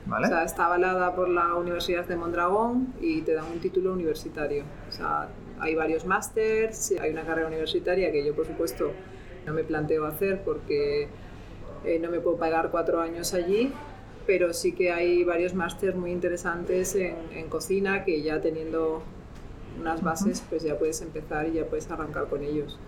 ¿Vale? 0.07 0.27
O 0.27 0.31
sea, 0.31 0.45
está 0.45 0.67
avalada 0.67 1.13
por 1.17 1.29
la 1.29 1.57
Universidad 1.57 2.05
de 2.05 2.15
Mondragón 2.15 2.95
y 3.01 3.23
te 3.23 3.35
dan 3.35 3.47
un 3.47 3.59
título 3.59 3.93
universitario. 3.93 4.63
O 4.89 4.93
sea, 4.93 5.27
hay 5.59 5.75
varios 5.75 6.05
másters, 6.05 6.95
hay 7.01 7.11
una 7.11 7.25
carrera 7.25 7.49
universitaria 7.49 8.13
que 8.13 8.25
yo, 8.25 8.33
por 8.37 8.47
supuesto, 8.47 8.93
no 9.45 9.53
me 9.53 9.65
planteo 9.65 10.07
hacer 10.07 10.43
porque 10.45 11.09
eh, 11.85 11.99
no 12.01 12.11
me 12.11 12.21
puedo 12.21 12.37
pagar 12.37 12.71
cuatro 12.71 13.01
años 13.01 13.35
allí, 13.35 13.73
pero 14.31 14.53
sí 14.53 14.71
que 14.71 14.93
hay 14.93 15.25
varios 15.25 15.55
másters 15.55 15.97
muy 15.97 16.13
interesantes 16.13 16.95
en, 16.95 17.17
en 17.35 17.49
cocina 17.49 18.05
que 18.05 18.23
ya 18.23 18.41
teniendo 18.41 19.03
unas 19.81 20.05
bases, 20.05 20.45
pues 20.49 20.63
ya 20.63 20.79
puedes 20.79 21.01
empezar 21.03 21.49
y 21.49 21.55
ya 21.55 21.65
puedes 21.65 21.91
arrancar 21.91 22.29
con 22.29 22.45
ellos. 22.45 22.79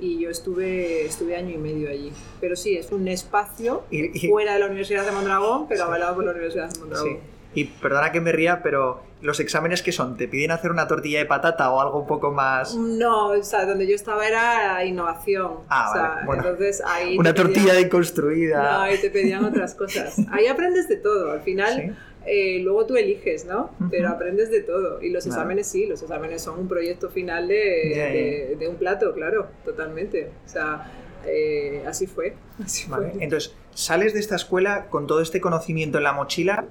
Y 0.00 0.18
yo 0.18 0.30
estuve, 0.30 1.04
estuve 1.04 1.36
año 1.36 1.54
y 1.54 1.58
medio 1.58 1.90
allí. 1.90 2.14
Pero 2.40 2.56
sí, 2.56 2.78
es 2.78 2.92
un 2.92 3.08
espacio 3.08 3.84
fuera 4.30 4.54
de 4.54 4.60
la 4.60 4.66
Universidad 4.68 5.04
de 5.04 5.12
Mondragón, 5.12 5.68
pero 5.68 5.84
avalado 5.84 6.14
por 6.14 6.24
la 6.24 6.30
Universidad 6.30 6.72
de 6.72 6.78
Mondragón. 6.78 7.10
Sí. 7.10 7.18
Y 7.56 7.64
perdona 7.64 8.12
que 8.12 8.20
me 8.20 8.30
ría, 8.32 8.62
pero 8.62 9.02
los 9.22 9.40
exámenes 9.40 9.82
que 9.82 9.90
son, 9.90 10.16
¿te 10.16 10.28
piden 10.28 10.50
hacer 10.52 10.70
una 10.70 10.86
tortilla 10.86 11.18
de 11.18 11.24
patata 11.26 11.70
o 11.72 11.80
algo 11.80 11.98
un 12.00 12.06
poco 12.06 12.30
más... 12.30 12.76
No, 12.76 13.28
o 13.30 13.42
sea, 13.42 13.64
donde 13.66 13.86
yo 13.88 13.94
estaba 13.96 14.26
era 14.28 14.84
innovación. 14.84 15.52
Ah, 15.68 15.88
o 15.90 15.92
sea, 15.94 16.02
vale, 16.02 16.26
bueno. 16.26 16.42
entonces 16.44 16.82
ahí 16.86 17.16
Una 17.18 17.32
te 17.32 17.40
pedían- 17.42 17.52
tortilla 17.54 17.74
deconstruida? 17.74 18.62
No, 18.62 18.78
ahí 18.82 18.98
te 18.98 19.10
pedían 19.10 19.44
otras 19.44 19.74
cosas. 19.74 20.16
Ahí 20.30 20.46
aprendes 20.46 20.86
de 20.88 20.96
todo. 20.96 21.32
Al 21.32 21.40
final, 21.40 21.74
Sí. 21.74 21.92
eh, 22.26 22.60
luego 22.62 22.84
tú 22.86 22.96
eliges, 22.96 23.46
¿no? 23.46 23.70
Pero 23.90 24.10
aprendes 24.10 24.50
de 24.50 24.60
todo. 24.60 25.00
Y 25.02 25.08
los 25.10 25.26
exámenes 25.26 25.66
sí, 25.66 25.86
los 25.86 26.02
exámenes 26.02 26.42
son 26.42 26.58
un 26.60 26.68
proyecto 26.68 27.08
final 27.08 27.48
de, 27.48 27.54
de- 27.56 28.56
de 28.58 28.68
un 28.68 28.76
plato, 28.76 29.14
claro, 29.14 29.46
totalmente. 29.64 30.30
O 30.44 30.48
sea, 30.48 30.92
eh, 31.26 31.82
así 31.88 32.06
fue. 32.06 32.34
Así 32.62 32.88
Vale, 32.90 33.12
fue. 33.12 33.24
Entonces, 33.24 33.54
sales 33.72 34.12
de 34.12 34.20
esta 34.20 34.36
escuela 34.36 34.86
con 34.90 35.06
todo 35.06 35.20
este 35.22 35.40
conocimiento 35.40 35.96
en 35.98 36.04
la 36.04 36.12
mochila 36.12 36.66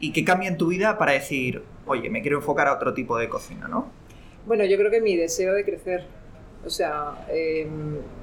y 0.00 0.12
qué 0.12 0.24
cambia 0.24 0.48
en 0.48 0.56
tu 0.56 0.68
vida 0.68 0.98
para 0.98 1.12
decir, 1.12 1.62
oye, 1.86 2.10
me 2.10 2.22
quiero 2.22 2.38
enfocar 2.38 2.68
a 2.68 2.74
otro 2.74 2.94
tipo 2.94 3.16
de 3.18 3.28
cocina, 3.28 3.68
¿no? 3.68 3.90
Bueno, 4.46 4.64
yo 4.64 4.76
creo 4.78 4.90
que 4.90 5.00
mi 5.00 5.16
deseo 5.16 5.52
de 5.54 5.64
crecer. 5.64 6.04
O 6.64 6.70
sea, 6.70 7.26
eh, 7.30 7.66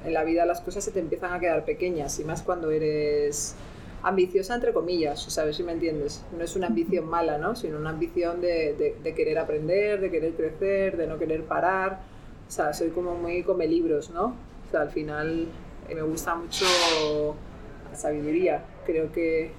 en 0.04 0.12
la 0.14 0.22
vida 0.24 0.44
las 0.46 0.60
cosas 0.60 0.84
se 0.84 0.92
te 0.92 1.00
empiezan 1.00 1.32
a 1.32 1.40
quedar 1.40 1.64
pequeñas 1.64 2.18
y 2.20 2.24
más 2.24 2.42
cuando 2.42 2.70
eres 2.70 3.54
ambiciosa, 4.02 4.54
entre 4.54 4.72
comillas, 4.72 5.26
o 5.26 5.30
sea, 5.30 5.42
a 5.42 5.46
ver 5.46 5.54
si 5.54 5.64
me 5.64 5.72
entiendes. 5.72 6.24
No 6.36 6.44
es 6.44 6.54
una 6.54 6.68
ambición 6.68 7.08
mala, 7.08 7.36
¿no? 7.38 7.56
Sino 7.56 7.78
una 7.78 7.90
ambición 7.90 8.40
de, 8.40 8.74
de- 8.74 8.96
de 9.02 9.14
querer 9.14 9.38
aprender, 9.38 10.00
de 10.00 10.10
querer 10.10 10.34
crecer, 10.34 10.96
de 10.96 11.06
no 11.08 11.18
querer 11.18 11.42
parar. 11.44 12.00
O 12.46 12.50
sea, 12.50 12.72
soy 12.72 12.90
como 12.90 13.14
muy 13.16 13.42
come 13.42 13.66
libros, 13.66 14.10
¿no? 14.10 14.26
O 14.68 14.70
sea, 14.70 14.82
al 14.82 14.90
final 14.90 15.46
eh, 15.88 15.94
me 15.96 16.02
gusta 16.02 16.34
mucho 16.36 16.64
la 17.90 17.96
sabiduría. 17.96 18.62
Creo 18.86 19.10
que, 19.12 19.50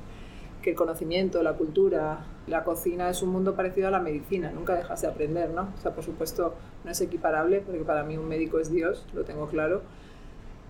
que 0.61 0.71
el 0.71 0.75
conocimiento, 0.75 1.41
la 1.44 1.53
cultura, 1.53 2.19
la 2.47 2.63
cocina 2.63 3.09
es 3.09 3.21
un 3.21 3.29
mundo 3.29 3.56
parecido 3.56 3.88
a 3.88 3.91
la 3.91 4.00
medicina, 4.00 4.51
nunca 4.51 4.75
dejas 4.75 5.01
de 5.01 5.07
aprender, 5.07 5.50
¿no? 5.51 5.73
O 5.77 5.81
sea, 5.81 5.94
por 5.94 6.03
supuesto, 6.03 6.56
no 6.83 6.91
es 6.91 7.00
equiparable, 7.01 7.61
porque 7.61 7.81
para 7.81 8.03
mí 8.03 8.17
un 8.17 8.27
médico 8.27 8.59
es 8.59 8.71
Dios, 8.71 9.06
lo 9.13 9.23
tengo 9.23 9.47
claro, 9.47 9.81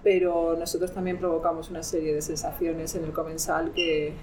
pero 0.03 0.55
nosotros 0.57 0.93
también 0.93 1.17
provocamos 1.17 1.69
una 1.69 1.83
serie 1.83 2.13
de 2.13 2.21
sensaciones 2.21 2.95
en 2.95 3.03
el 3.03 3.11
comensal 3.11 3.71
que, 3.73 4.13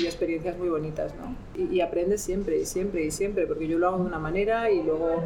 y 0.00 0.06
experiencias 0.06 0.58
muy 0.58 0.68
bonitas, 0.68 1.14
¿no? 1.14 1.36
Y, 1.60 1.76
y 1.76 1.80
aprendes 1.80 2.20
siempre, 2.20 2.58
y 2.58 2.66
siempre, 2.66 3.04
y 3.04 3.10
siempre, 3.10 3.46
porque 3.46 3.68
yo 3.68 3.78
lo 3.78 3.88
hago 3.88 3.98
de 3.98 4.04
una 4.04 4.18
manera 4.18 4.70
y 4.70 4.82
luego 4.82 5.22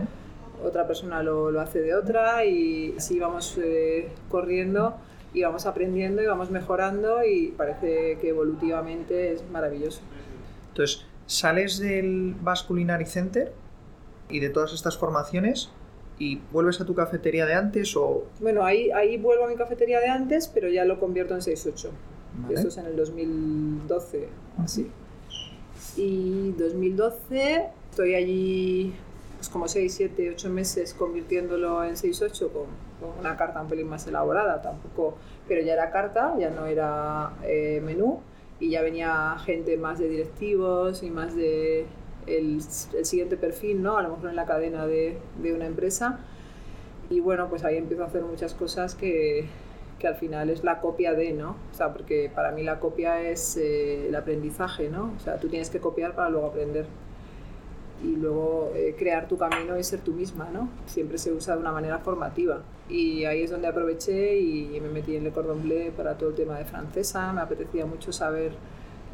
otra 0.64 0.86
persona 0.86 1.22
lo, 1.22 1.50
lo 1.50 1.60
hace 1.60 1.80
de 1.80 1.94
otra 1.94 2.44
y 2.44 2.94
así 2.96 3.18
vamos 3.18 3.58
eh, 3.62 4.08
corriendo 4.28 4.96
y 5.34 5.42
vamos 5.42 5.66
aprendiendo 5.66 6.22
y 6.22 6.26
vamos 6.26 6.50
mejorando 6.50 7.24
y 7.24 7.48
parece 7.56 8.18
que 8.20 8.28
evolutivamente 8.28 9.32
es 9.32 9.48
maravilloso. 9.50 10.00
Entonces, 10.68 11.04
sales 11.26 11.78
del 11.78 12.34
Basque 12.40 12.68
Culinary 12.68 13.06
Center 13.06 13.52
y 14.28 14.40
de 14.40 14.50
todas 14.50 14.72
estas 14.72 14.96
formaciones 14.96 15.70
y 16.18 16.40
vuelves 16.52 16.80
a 16.80 16.86
tu 16.86 16.94
cafetería 16.94 17.46
de 17.46 17.54
antes 17.54 17.96
o... 17.96 18.24
Bueno, 18.40 18.64
ahí, 18.64 18.90
ahí 18.90 19.16
vuelvo 19.16 19.46
a 19.46 19.48
mi 19.48 19.56
cafetería 19.56 20.00
de 20.00 20.08
antes, 20.08 20.48
pero 20.48 20.68
ya 20.68 20.84
lo 20.84 21.00
convierto 21.00 21.34
en 21.34 21.40
6-8. 21.40 21.88
Vale. 22.34 22.54
Esto 22.54 22.68
es 22.68 22.76
en 22.78 22.86
el 22.86 22.96
2012, 22.96 24.28
así. 24.58 24.90
Y 25.96 26.52
2012 26.52 27.66
estoy 27.90 28.14
allí 28.14 28.94
pues 29.36 29.48
como 29.48 29.66
6, 29.66 29.92
7, 29.92 30.30
8 30.30 30.48
meses 30.50 30.94
convirtiéndolo 30.94 31.82
en 31.84 31.94
6-8 31.94 32.52
con, 32.52 32.66
una 33.18 33.36
carta 33.36 33.60
un 33.60 33.68
pelín 33.68 33.88
más 33.88 34.06
elaborada, 34.06 34.62
tampoco, 34.62 35.16
pero 35.48 35.62
ya 35.62 35.74
era 35.74 35.90
carta, 35.90 36.34
ya 36.38 36.50
no 36.50 36.66
era 36.66 37.32
eh, 37.44 37.80
menú 37.84 38.20
y 38.60 38.70
ya 38.70 38.82
venía 38.82 39.36
gente 39.44 39.76
más 39.76 39.98
de 39.98 40.08
directivos 40.08 41.02
y 41.02 41.10
más 41.10 41.34
de 41.34 41.86
el, 42.26 42.60
el 42.94 43.04
siguiente 43.04 43.36
perfil, 43.36 43.82
¿no? 43.82 43.96
A 43.96 44.02
lo 44.02 44.10
mejor 44.10 44.30
en 44.30 44.36
la 44.36 44.46
cadena 44.46 44.86
de, 44.86 45.18
de 45.42 45.52
una 45.52 45.66
empresa. 45.66 46.20
Y 47.10 47.20
bueno, 47.20 47.48
pues 47.48 47.64
ahí 47.64 47.76
empiezo 47.76 48.04
a 48.04 48.06
hacer 48.06 48.22
muchas 48.22 48.54
cosas 48.54 48.94
que, 48.94 49.46
que 49.98 50.08
al 50.08 50.16
final 50.16 50.50
es 50.50 50.64
la 50.64 50.80
copia 50.80 51.14
de, 51.14 51.32
¿no? 51.32 51.56
O 51.70 51.74
sea, 51.74 51.92
porque 51.92 52.30
para 52.34 52.52
mí 52.52 52.62
la 52.62 52.80
copia 52.80 53.20
es 53.20 53.56
eh, 53.56 54.08
el 54.08 54.14
aprendizaje, 54.14 54.88
¿no? 54.88 55.12
O 55.16 55.20
sea, 55.20 55.38
tú 55.38 55.48
tienes 55.48 55.68
que 55.70 55.80
copiar 55.80 56.14
para 56.14 56.30
luego 56.30 56.46
aprender 56.46 56.86
y 58.02 58.16
luego 58.16 58.72
eh, 58.74 58.94
crear 58.98 59.28
tu 59.28 59.38
camino 59.38 59.78
y 59.78 59.84
ser 59.84 60.00
tú 60.00 60.12
misma, 60.12 60.48
¿no? 60.52 60.68
Siempre 60.86 61.18
se 61.18 61.32
usa 61.32 61.54
de 61.54 61.60
una 61.60 61.72
manera 61.72 61.98
formativa. 61.98 62.62
Y 62.88 63.24
ahí 63.24 63.42
es 63.42 63.50
donde 63.50 63.68
aproveché 63.68 64.38
y 64.38 64.80
me 64.80 64.88
metí 64.88 65.16
en 65.16 65.24
Le 65.24 65.30
Cordon 65.30 65.62
Bleu 65.62 65.92
para 65.92 66.18
todo 66.18 66.30
el 66.30 66.34
tema 66.34 66.58
de 66.58 66.64
francesa. 66.64 67.32
Me 67.32 67.40
apetecía 67.40 67.86
mucho 67.86 68.12
saber, 68.12 68.52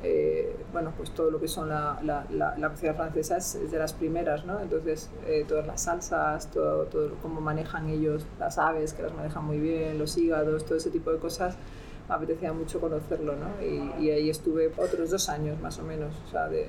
eh, 0.02 0.57
bueno, 0.73 0.92
pues 0.97 1.11
todo 1.11 1.30
lo 1.30 1.38
que 1.38 1.49
son 1.49 1.68
la, 1.68 2.00
la, 2.02 2.25
la, 2.30 2.57
la 2.57 2.71
cocina 2.71 2.95
francesa 2.95 3.37
es, 3.37 3.57
es, 3.57 3.71
de 3.71 3.78
las 3.78 3.92
primeras, 3.92 4.47
¿no? 4.47 4.59
Entonces, 4.61 5.11
eh, 5.26 5.45
todas 5.47 5.66
las 5.66 5.83
salsas, 5.83 6.50
todo, 6.50 6.85
todo 6.85 7.14
cómo 7.21 7.40
manejan 7.40 7.90
ellos 7.90 8.26
las 8.40 8.59
aves, 8.59 8.95
que 8.95 9.02
las 9.02 9.14
manejan 9.14 9.45
muy 9.45 9.59
bien, 9.59 9.99
los 9.99 10.16
hígados, 10.16 10.64
todo 10.64 10.78
ese 10.78 10.90
tipo 10.90 11.12
de 11.12 11.18
cosas 11.18 11.57
me 12.09 12.14
apetecía 12.14 12.54
mucho 12.54 12.80
conocerlo, 12.80 13.35
¿no? 13.37 13.62
Y, 13.62 14.02
y, 14.02 14.11
ahí 14.11 14.30
estuve 14.30 14.73
otros 14.78 15.11
dos 15.11 15.28
años 15.28 15.61
más 15.61 15.78
o 15.78 15.83
menos, 15.83 16.14
o 16.26 16.30
sea, 16.30 16.49
de 16.49 16.68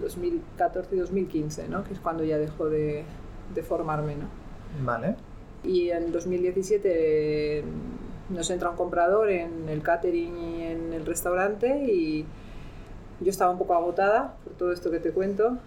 2014 0.00 0.94
y 0.94 0.98
2015, 0.98 1.68
¿no? 1.68 1.84
Que 1.84 1.94
es 1.94 2.00
cuando 2.00 2.24
ya 2.24 2.38
dejó 2.38 2.68
de, 2.68 3.04
de 3.54 3.62
formarme, 3.62 4.16
¿no? 4.16 4.26
Vale. 4.84 5.16
Y 5.62 5.90
en 5.90 6.12
2017 6.12 7.64
nos 8.28 8.50
entra 8.50 8.70
un 8.70 8.76
comprador 8.76 9.30
en 9.30 9.68
el 9.68 9.82
catering 9.82 10.36
y 10.36 10.62
en 10.62 10.92
el 10.92 11.06
restaurante 11.06 11.84
y 11.84 12.26
yo 13.20 13.30
estaba 13.30 13.50
un 13.50 13.58
poco 13.58 13.74
agotada 13.74 14.34
por 14.44 14.52
todo 14.54 14.72
esto 14.72 14.90
que 14.90 14.98
te 14.98 15.10
cuento. 15.10 15.58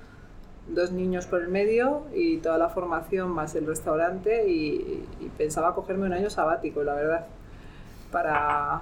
Dos 0.68 0.92
niños 0.92 1.26
por 1.26 1.42
el 1.42 1.48
medio 1.48 2.04
y 2.14 2.38
toda 2.38 2.58
la 2.58 2.70
formación 2.70 3.32
más 3.32 3.56
el 3.56 3.66
restaurante 3.66 4.48
y, 4.48 5.06
pensaba 5.38 5.74
cogerme 5.74 6.06
un 6.06 6.14
año 6.14 6.30
sabático, 6.30 6.84
la 6.84 6.94
verdad, 6.94 7.26
para 8.12 8.82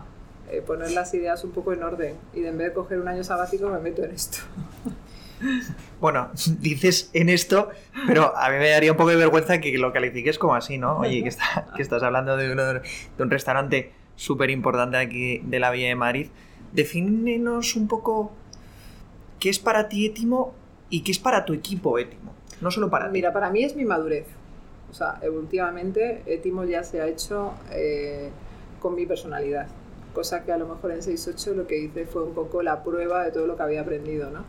eh, 0.49 0.61
poner 0.65 0.91
las 0.91 1.13
ideas 1.13 1.43
un 1.43 1.51
poco 1.51 1.71
en 1.71 1.83
orden. 1.83 2.15
Y 2.33 2.43
en 2.43 2.57
vez 2.57 2.69
de 2.69 2.73
coger 2.73 2.99
un 2.99 3.07
año 3.07 3.23
sabático 3.23 3.69
me 3.69 3.79
meto 3.79 4.03
en 4.03 4.11
esto. 4.11 4.39
Bueno, 5.99 6.29
dices 6.59 7.09
en 7.13 7.29
esto, 7.29 7.69
pero 8.05 8.35
a 8.37 8.49
mí 8.49 8.57
me 8.57 8.69
daría 8.69 8.91
un 8.91 8.97
poco 8.97 9.09
de 9.09 9.15
vergüenza 9.15 9.59
que 9.59 9.77
lo 9.77 9.93
califiques 9.93 10.37
como 10.37 10.55
así, 10.55 10.77
¿no? 10.77 10.99
Oye, 10.99 11.23
que, 11.23 11.29
estás 11.81 12.03
hablando 12.03 12.37
de, 12.37 12.81
un 13.19 13.29
restaurante 13.29 13.91
súper 14.15 14.49
importante 14.49 14.97
aquí 14.97 15.39
de 15.39 15.59
la 15.59 15.71
Villa 15.71 15.87
de 15.87 15.95
Madrid. 15.95 16.27
Defínenos 16.73 17.75
un 17.75 17.87
poco 17.87 18.31
qué 19.39 19.49
es 19.49 19.59
para 19.59 19.87
ti 19.89 20.05
Étimo 20.05 20.53
y 20.89 21.01
qué 21.01 21.11
es 21.11 21.19
para 21.19 21.45
tu 21.45 21.53
equipo 21.53 21.97
Étimo. 21.99 22.33
No 22.61 22.71
solo 22.71 22.89
para 22.89 23.09
Mira, 23.09 23.31
para 23.31 23.49
mí 23.51 23.63
es 23.63 23.75
mi 23.75 23.85
madurez. 23.85 24.25
O 24.89 24.93
sea, 24.93 25.19
evolutivamente 25.21 26.23
Étimo 26.25 26.63
ya 26.63 26.83
se 26.83 27.01
ha 27.01 27.07
hecho 27.07 27.53
eh, 27.71 28.29
con 28.79 28.95
mi 28.95 29.05
personalidad. 29.05 29.67
Cosa 30.13 30.43
que 30.43 30.51
a 30.51 30.57
lo 30.57 30.67
mejor 30.67 30.91
en 30.91 30.99
6.8 30.99 31.53
lo 31.53 31.67
que 31.67 31.77
hice 31.77 32.05
fue 32.05 32.23
un 32.23 32.33
poco 32.33 32.63
la 32.63 32.83
prueba 32.83 33.23
de 33.23 33.31
todo 33.31 33.45
lo 33.45 33.55
que 33.55 33.63
había 33.63 33.81
aprendido, 33.81 34.31
¿no? 34.31 34.43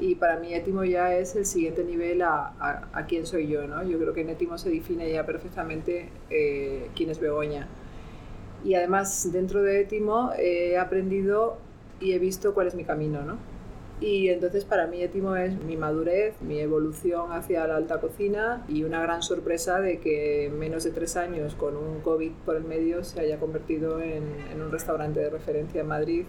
Y 0.00 0.14
para 0.14 0.38
mí 0.38 0.54
Étimo 0.54 0.84
ya 0.84 1.14
es 1.14 1.36
el 1.36 1.44
siguiente 1.44 1.84
nivel 1.84 2.22
a, 2.22 2.52
a, 2.92 3.06
quién 3.06 3.26
soy 3.26 3.48
yo, 3.48 3.66
¿no? 3.66 3.82
Yo 3.84 3.98
creo 3.98 4.14
que 4.14 4.22
en 4.22 4.30
Étimo 4.30 4.56
se 4.56 4.70
define 4.70 5.10
ya 5.12 5.26
perfectamente 5.26 6.08
eh, 6.30 6.88
quién 6.96 7.10
es 7.10 7.20
Begoña. 7.20 7.68
Y 8.64 8.74
además 8.74 9.30
dentro 9.32 9.62
de 9.62 9.82
Étimo 9.82 10.32
he 10.38 10.78
aprendido 10.78 11.58
y 12.00 12.12
he 12.12 12.18
visto 12.18 12.54
cuál 12.54 12.68
es 12.68 12.74
mi 12.74 12.84
camino, 12.84 13.22
¿no? 13.22 13.36
Y 14.00 14.30
entonces 14.30 14.64
para 14.64 14.86
mí 14.86 15.02
Étimo 15.02 15.36
es 15.36 15.62
mi 15.62 15.76
madurez, 15.76 16.40
mi 16.40 16.58
evolución 16.58 17.30
hacia 17.30 17.66
la 17.66 17.76
alta 17.76 18.00
cocina 18.00 18.64
y 18.68 18.82
una 18.84 19.00
gran 19.02 19.22
sorpresa 19.22 19.80
de 19.80 20.00
que 20.00 20.46
en 20.46 20.58
menos 20.58 20.84
de 20.84 20.90
tres 20.90 21.16
años 21.16 21.54
con 21.54 21.76
un 21.76 22.00
COVID 22.00 22.32
por 22.44 22.56
el 22.56 22.64
medio 22.64 23.04
se 23.04 23.20
haya 23.20 23.38
convertido 23.38 24.00
en, 24.00 24.24
en 24.52 24.62
un 24.62 24.72
restaurante 24.72 25.20
de 25.20 25.30
referencia 25.30 25.82
en 25.82 25.86
Madrid 25.86 26.24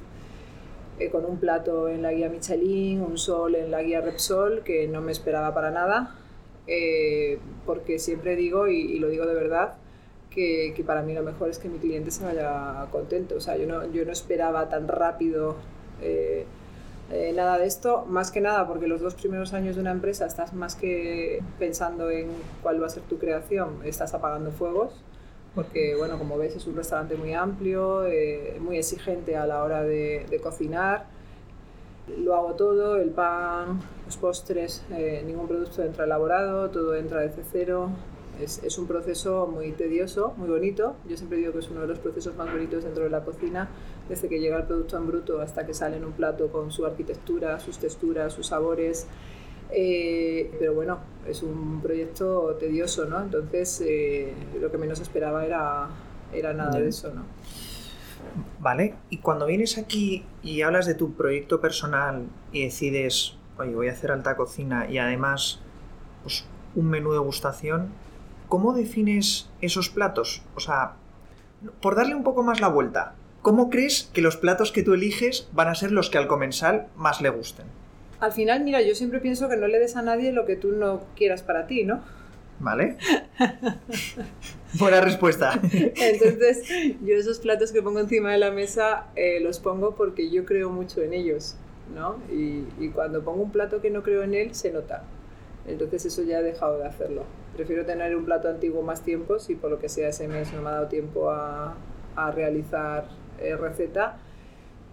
eh, 1.00 1.10
con 1.10 1.26
un 1.26 1.38
plato 1.38 1.88
en 1.90 2.02
la 2.02 2.12
guía 2.12 2.30
Michelin, 2.30 3.02
un 3.02 3.18
sol 3.18 3.56
en 3.56 3.72
la 3.72 3.82
guía 3.82 4.02
Repsol, 4.02 4.64
que 4.64 4.88
no 4.88 5.02
me 5.02 5.12
esperaba 5.12 5.54
para 5.54 5.72
nada, 5.72 6.16
eh, 6.68 7.40
porque 7.66 8.00
siempre 8.00 8.36
digo, 8.36 8.68
y, 8.68 9.00
lo 9.00 9.10
digo 9.10 9.26
de 9.26 9.34
verdad, 9.34 9.76
que, 10.30 10.74
que, 10.76 10.84
para 10.84 11.02
mí 11.04 11.14
lo 11.14 11.24
mejor 11.24 11.50
es 11.50 11.60
que 11.60 11.70
mi 11.70 11.80
cliente 11.80 12.12
se 12.12 12.24
vaya 12.24 12.88
contento. 12.92 13.36
O 13.36 13.40
sea, 13.40 13.58
yo 13.58 13.68
no, 13.68 13.92
yo 13.92 14.06
no 14.06 14.12
esperaba 14.12 14.70
tan 14.70 14.88
rápido 14.88 15.56
eh, 16.02 16.46
nada 17.36 17.58
de 17.58 17.66
esto, 17.68 18.06
más 18.08 18.32
que 18.32 18.42
nada 18.42 18.68
porque 18.68 18.88
los 18.88 19.02
dos 19.02 19.14
primeros 19.16 19.54
años 19.54 19.76
de 19.76 19.82
una 19.82 19.92
empresa 19.92 20.26
estás 20.26 20.54
más 20.54 20.76
que 20.76 21.44
pensando 21.60 22.10
en 22.10 22.30
cuál 22.64 22.82
va 22.82 22.88
a 22.88 22.90
ser 22.90 23.04
tu 23.04 23.20
creación, 23.20 23.82
estás 23.84 24.14
apagando 24.14 24.52
fuegos 24.52 25.04
porque 25.55 25.95
bueno, 25.95 26.17
como 26.17 26.38
ves 26.38 26.55
es 26.55 26.65
un 26.67 26.75
restaurante 26.75 27.15
muy 27.15 27.33
amplio, 27.33 28.05
eh, 28.05 28.57
muy 28.60 28.77
exigente 28.77 29.36
a 29.36 29.45
la 29.45 29.63
hora 29.63 29.83
de, 29.83 30.39
cocinar. 30.41 31.05
Lo 32.17 32.36
hago 32.36 32.55
todo, 32.55 32.98
el 32.98 33.12
pan, 33.12 33.79
los 34.05 34.17
postres, 34.17 34.83
eh, 34.91 35.24
ningún 35.25 35.48
producto 35.48 35.83
entra 35.83 36.05
elaborado, 36.05 36.69
todo 36.69 36.95
entra 36.95 37.22
desde 37.22 37.43
cero. 37.50 37.89
Es, 38.41 38.63
es, 38.63 38.79
un 38.79 38.88
proceso 38.88 39.48
muy 39.48 39.72
tedioso, 39.74 40.33
muy 40.38 40.50
bonito. 40.50 40.95
Yo 41.07 41.15
siempre 41.15 41.38
digo 41.38 41.53
que 41.53 41.60
es 41.60 41.69
uno 41.69 41.81
de 41.81 41.88
los 41.88 42.00
procesos 42.00 42.36
más 42.36 42.51
bonitos 42.51 42.83
dentro 42.83 43.03
de 43.03 43.12
la 43.12 43.24
cocina, 43.24 43.69
desde 44.10 44.27
que 44.27 44.39
llega 44.39 44.57
el 44.57 44.63
producto 44.63 44.98
en 44.98 45.05
bruto 45.05 45.39
hasta 45.39 45.67
que 45.67 45.75
sale 45.75 45.98
en 45.98 46.03
un 46.03 46.13
plato 46.13 46.51
con 46.51 46.72
su 46.72 46.83
arquitectura, 46.86 47.60
sus 47.60 47.77
texturas, 47.77 48.33
sus 48.33 48.48
sabores. 48.48 49.07
Eh, 49.75 50.51
pero 50.60 50.74
bueno, 50.75 51.00
es 51.27 51.42
un 51.42 51.82
proyecto 51.82 52.56
tedioso, 52.60 53.06
¿no? 53.06 53.22
Entonces 53.22 53.82
eh, 53.86 54.34
lo 54.62 54.72
que 54.72 54.77
menos 54.77 55.00
esperaba 55.00 55.46
era, 55.46 55.88
era 56.32 56.53
nada 56.53 56.80
de 56.80 56.89
eso, 56.89 57.12
¿no? 57.13 57.24
Vale, 58.60 58.96
y 59.10 59.18
cuando 59.18 59.46
vienes 59.46 59.77
aquí 59.77 60.25
y 60.42 60.62
hablas 60.62 60.86
de 60.86 60.94
tu 60.94 61.13
proyecto 61.13 61.60
personal 61.60 62.27
y 62.51 62.63
decides, 62.63 63.36
oye, 63.58 63.75
voy 63.75 63.89
a 63.89 63.92
hacer 63.92 64.12
alta 64.12 64.38
cocina 64.38 64.89
y 64.89 64.98
además 64.98 65.60
pues, 66.22 66.46
un 66.75 66.89
menú 66.89 67.12
de 67.12 67.20
gustación, 67.20 67.89
¿cómo 68.48 68.74
defines 68.74 69.50
esos 69.62 69.89
platos? 69.89 70.44
O 70.56 70.60
sea, 70.60 70.94
por 71.82 71.96
darle 71.96 72.15
un 72.15 72.24
poco 72.24 72.44
más 72.44 72.62
la 72.62 72.70
vuelta, 72.70 73.15
¿cómo 73.42 73.70
crees 73.70 74.10
que 74.13 74.22
los 74.22 74.38
platos 74.38 74.72
que 74.72 74.84
tú 74.84 74.94
eliges 74.94 75.50
van 75.51 75.68
a 75.68 75.75
ser 75.75 75.92
los 75.92 76.10
que 76.10 76.18
al 76.18 76.27
comensal 76.27 76.88
más 76.96 77.22
le 77.22 77.30
gusten? 77.30 77.65
Al 78.24 78.32
final, 78.32 78.63
mira, 78.63 78.82
yo 78.82 78.96
siempre 78.96 79.20
pienso 79.20 79.50
que 79.50 79.58
no 79.58 79.68
le 79.68 79.80
des 79.80 79.98
a 79.98 80.01
nadie 80.01 80.32
lo 80.32 80.46
que 80.46 80.56
tú 80.56 80.72
no 80.72 81.01
quieras 81.13 81.44
para 81.44 81.68
ti, 81.68 81.84
¿no? 81.84 82.01
Vale. 82.62 82.96
Buena 84.80 85.01
respuesta. 85.01 85.60
Entonces, 85.62 86.63
yo 87.03 87.18
esos 87.18 87.39
platos 87.39 87.74
que 87.74 87.82
pongo 87.82 88.00
encima 88.00 88.32
de 88.32 88.38
la 88.38 88.50
mesa 88.50 89.08
eh, 89.18 89.42
los 89.42 89.60
pongo 89.60 89.96
porque 89.96 90.30
yo 90.30 90.46
creo 90.46 90.70
mucho 90.70 91.01
en 91.01 91.13
ellos, 91.13 91.58
¿no? 91.94 92.15
Y, 92.32 92.88
cuando 92.92 93.25
pongo 93.25 93.44
un 93.44 93.51
plato 93.51 93.82
que 93.82 93.89
no 93.89 94.03
creo 94.03 94.24
en 94.24 94.36
él, 94.36 94.56
se 94.56 94.72
nota. 94.72 95.03
Entonces 95.68 96.06
eso 96.06 96.24
ya 96.24 96.39
he 96.39 96.44
dejado 96.44 96.77
de 96.77 96.86
hacerlo. 96.86 97.25
Prefiero 97.58 97.86
tener 97.86 98.15
un 98.15 98.24
plato 98.24 98.48
antiguo 98.48 98.84
más 98.84 99.01
tiempo, 99.01 99.38
si 99.38 99.56
por 99.56 99.70
lo 99.70 99.80
que 99.80 99.89
sea 99.89 100.08
ese 100.08 100.30
mes 100.30 100.53
no 100.53 100.62
me 100.62 100.70
ha 100.70 100.72
dado 100.72 100.88
tiempo 100.88 101.30
a, 101.30 101.75
a 102.15 102.32
realizar 102.32 103.10
eh, 103.42 103.58
receta, 103.58 104.18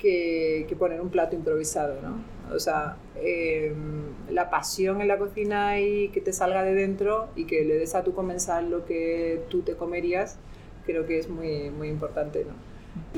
que, 0.00 0.66
que 0.68 0.76
poner 0.76 1.00
un 1.00 1.10
plato 1.10 1.36
improvisado, 1.36 2.00
¿no? 2.02 2.24
O 2.54 2.58
sea, 2.58 2.96
em, 3.22 4.02
la 4.30 4.50
pasión 4.50 5.00
en 5.00 5.08
la 5.08 5.18
cocina 5.18 5.80
y 5.80 6.08
que 6.08 6.20
te 6.20 6.32
salga 6.32 6.64
de 6.64 6.74
dentro 6.74 7.28
y 7.36 7.44
que 7.44 7.64
le 7.64 7.74
des 7.74 7.94
a 7.94 8.02
tu 8.02 8.12
comensal 8.12 8.70
lo 8.70 8.84
que 8.84 9.42
tú 9.48 9.62
te 9.62 9.74
comerías, 9.74 10.36
creo 10.84 11.06
que 11.06 11.18
es 11.18 11.28
muy, 11.28 11.70
muy 11.70 11.88
importante, 11.88 12.44
¿no? 12.44 12.54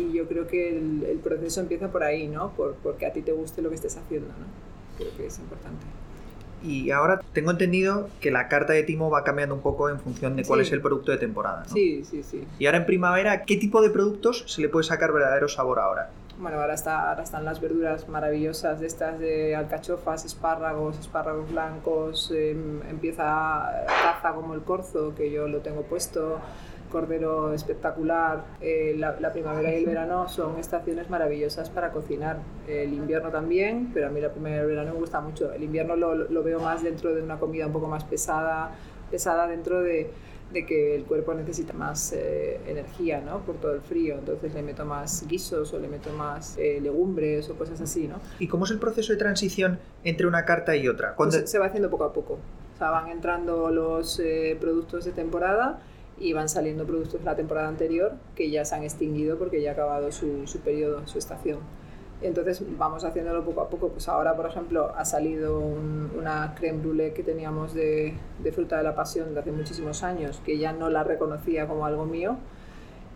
Y 0.00 0.12
yo 0.12 0.28
creo 0.28 0.46
que 0.46 0.76
el, 0.76 1.20
proceso 1.24 1.60
empieza 1.60 1.90
por 1.90 2.04
ahí, 2.04 2.28
¿no? 2.28 2.52
Por, 2.52 2.74
porque 2.74 3.06
a 3.06 3.12
ti 3.12 3.22
te 3.22 3.32
guste 3.32 3.62
lo 3.62 3.70
que 3.70 3.76
estés 3.76 3.96
haciendo, 3.96 4.28
¿no? 4.28 4.46
Creo 4.98 5.16
que 5.16 5.26
es 5.26 5.38
importante. 5.38 5.86
Y 6.62 6.90
ahora 6.90 7.20
tengo 7.32 7.50
entendido 7.50 8.08
que 8.20 8.30
la 8.30 8.48
carta 8.48 8.72
de 8.72 8.84
Timo 8.84 9.10
va 9.10 9.24
cambiando 9.24 9.54
un 9.54 9.62
poco 9.62 9.88
en 9.88 9.98
función 9.98 10.36
de 10.36 10.44
cuál 10.44 10.60
es 10.60 10.70
el 10.70 10.80
producto 10.80 11.10
de 11.10 11.18
temporada. 11.18 11.64
¿no? 11.66 11.74
Sí, 11.74 12.04
sí, 12.04 12.22
sí. 12.22 12.44
Y 12.58 12.66
ahora 12.66 12.78
en 12.78 12.86
primavera, 12.86 13.42
¿qué 13.44 13.56
tipo 13.56 13.82
de 13.82 13.90
productos 13.90 14.44
se 14.46 14.60
le 14.60 14.68
puede 14.68 14.84
sacar 14.84 15.12
verdadero 15.12 15.48
sabor 15.48 15.80
ahora? 15.80 16.10
Bueno, 16.42 16.58
ahora, 16.58 16.74
está, 16.74 17.08
ahora 17.08 17.22
están 17.22 17.44
las 17.44 17.60
verduras 17.60 18.08
maravillosas 18.08 18.80
de 18.80 18.88
estas 18.88 19.20
de 19.20 19.54
alcachofas, 19.54 20.24
espárragos, 20.24 20.98
espárragos 20.98 21.48
blancos, 21.48 22.32
em, 22.34 22.82
empieza 22.90 23.84
caza 23.86 24.34
como 24.34 24.54
el 24.54 24.62
corzo, 24.62 25.14
que 25.14 25.30
yo 25.30 25.46
lo 25.46 25.60
tengo 25.60 25.82
puesto, 25.82 26.40
cordero 26.90 27.54
espectacular. 27.54 28.42
Eh, 28.60 28.96
la, 28.98 29.32
primavera 29.32 29.72
y 29.72 29.76
el 29.76 29.86
verano 29.86 30.28
son 30.28 30.58
estaciones 30.58 31.08
maravillosas 31.08 31.70
para 31.70 31.92
cocinar. 31.92 32.38
El 32.66 32.92
invierno 32.92 33.30
también, 33.30 33.92
pero 33.94 34.08
a 34.08 34.10
mí 34.10 34.20
la 34.20 34.30
primavera 34.30 34.62
y 34.62 34.64
el 34.64 34.70
verano 34.70 34.94
me 34.94 34.98
gusta 34.98 35.20
mucho. 35.20 35.52
El 35.52 35.62
invierno 35.62 35.94
lo, 35.94 36.16
lo 36.16 36.42
veo 36.42 36.58
más 36.58 36.82
dentro 36.82 37.14
de 37.14 37.22
una 37.22 37.38
comida 37.38 37.68
un 37.68 37.72
poco 37.72 37.86
más 37.86 38.02
pesada, 38.02 38.72
pesada 39.12 39.46
dentro 39.46 39.80
de 39.80 40.10
de 40.52 40.66
que 40.66 40.94
el 40.94 41.04
cuerpo 41.04 41.34
necesita 41.34 41.72
más 41.72 42.12
eh, 42.12 42.60
energía, 42.66 43.20
¿no? 43.20 43.40
Por 43.40 43.56
todo 43.56 43.74
el 43.74 43.80
frío, 43.80 44.16
entonces 44.18 44.54
le 44.54 44.62
meto 44.62 44.84
más 44.84 45.26
guisos 45.26 45.72
o 45.72 45.78
le 45.78 45.88
meto 45.88 46.12
más 46.12 46.56
eh, 46.58 46.78
legumbres 46.80 47.48
o 47.50 47.54
cosas 47.56 47.80
así, 47.80 48.06
¿no? 48.08 48.16
¿Y 48.38 48.48
cómo 48.48 48.64
es 48.64 48.70
el 48.70 48.78
proceso 48.78 49.12
de 49.12 49.18
transición 49.18 49.78
entre 50.04 50.26
una 50.26 50.44
carta 50.44 50.76
y 50.76 50.88
otra? 50.88 51.14
Pues 51.16 51.50
se 51.50 51.58
va 51.58 51.66
haciendo 51.66 51.90
poco 51.90 52.04
a 52.04 52.12
poco. 52.12 52.34
O 52.74 52.78
sea, 52.78 52.90
van 52.90 53.08
entrando 53.08 53.70
los 53.70 54.18
eh, 54.20 54.56
productos 54.60 55.04
de 55.04 55.12
temporada 55.12 55.80
y 56.18 56.32
van 56.32 56.48
saliendo 56.48 56.84
productos 56.84 57.20
de 57.20 57.24
la 57.24 57.36
temporada 57.36 57.68
anterior 57.68 58.12
que 58.34 58.50
ya 58.50 58.64
se 58.64 58.74
han 58.74 58.82
extinguido 58.82 59.38
porque 59.38 59.62
ya 59.62 59.70
ha 59.70 59.72
acabado 59.72 60.12
su, 60.12 60.46
su 60.46 60.60
periodo, 60.60 61.06
su 61.06 61.18
estación. 61.18 61.58
Entonces 62.22 62.62
vamos 62.78 63.04
haciéndolo 63.04 63.44
poco 63.44 63.60
a 63.60 63.68
poco. 63.68 63.88
Pues 63.88 64.08
ahora, 64.08 64.36
por 64.36 64.46
ejemplo, 64.46 64.92
ha 64.96 65.04
salido 65.04 65.58
una 65.58 66.54
creme 66.54 66.78
brûlée 66.82 67.12
que 67.12 67.22
teníamos 67.22 67.74
de, 67.74 68.14
de, 68.38 68.52
fruta 68.52 68.76
de 68.78 68.84
la 68.84 68.94
pasión 68.94 69.34
de 69.34 69.40
hace 69.40 69.52
muchísimos 69.52 70.02
años, 70.02 70.40
que 70.44 70.58
ya 70.58 70.72
no 70.72 70.88
la 70.88 71.04
reconocía 71.04 71.66
como 71.66 71.86
algo 71.86 72.06
mío. 72.06 72.36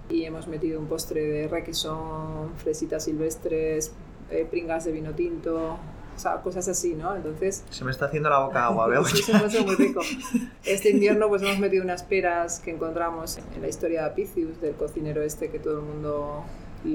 Y 0.09 0.25
hemos 0.25 0.47
metido 0.47 0.79
un 0.79 0.87
postre 0.87 1.23
de 1.23 1.49
requesón, 1.49 2.55
fresitas 2.57 3.05
silvestres, 3.05 3.93
eh, 4.31 4.47
pringas 4.49 4.85
de 4.85 4.93
vino 4.93 5.13
tinto, 5.13 5.79
o 6.17 6.19
sea, 6.19 6.41
cosas 6.43 6.67
así, 6.69 6.95
¿no? 6.95 7.15
Entonces... 7.15 7.65
Se 7.71 7.85
me 7.85 7.91
está 7.91 8.07
haciendo 8.07 8.31
la 8.31 8.41
boca 8.41 8.67
agua, 8.67 8.87
veo. 8.89 9.05
sí, 9.05 9.23
se 9.23 9.33
me 9.33 9.41
hace 9.41 9.63
muy 9.63 9.75
rico. 9.75 10.01
Este 10.65 10.91
invierno 10.91 11.29
pues 11.29 11.43
hemos 11.43 11.59
metido 11.59 11.85
unas 11.85 12.03
peras 12.03 12.61
que 12.61 12.73
encontramos 12.73 13.39
en 13.55 13.63
la 13.63 13.69
historia 13.69 14.03
de 14.03 14.07
Apicius, 14.09 14.61
del 14.61 14.75
cocinero 14.75 15.23
este 15.23 15.51
que 15.51 15.59
todo 15.59 15.79
el 15.79 15.85
mundo 15.85 16.45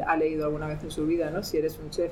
ha 0.05 0.15
leído 0.17 0.45
alguna 0.45 0.67
vez 0.67 0.83
en 0.83 0.91
su 0.91 1.05
vida, 1.05 1.29
¿no? 1.31 1.43
Si 1.43 1.57
eres 1.57 1.79
un 1.79 1.89
chef. 1.89 2.11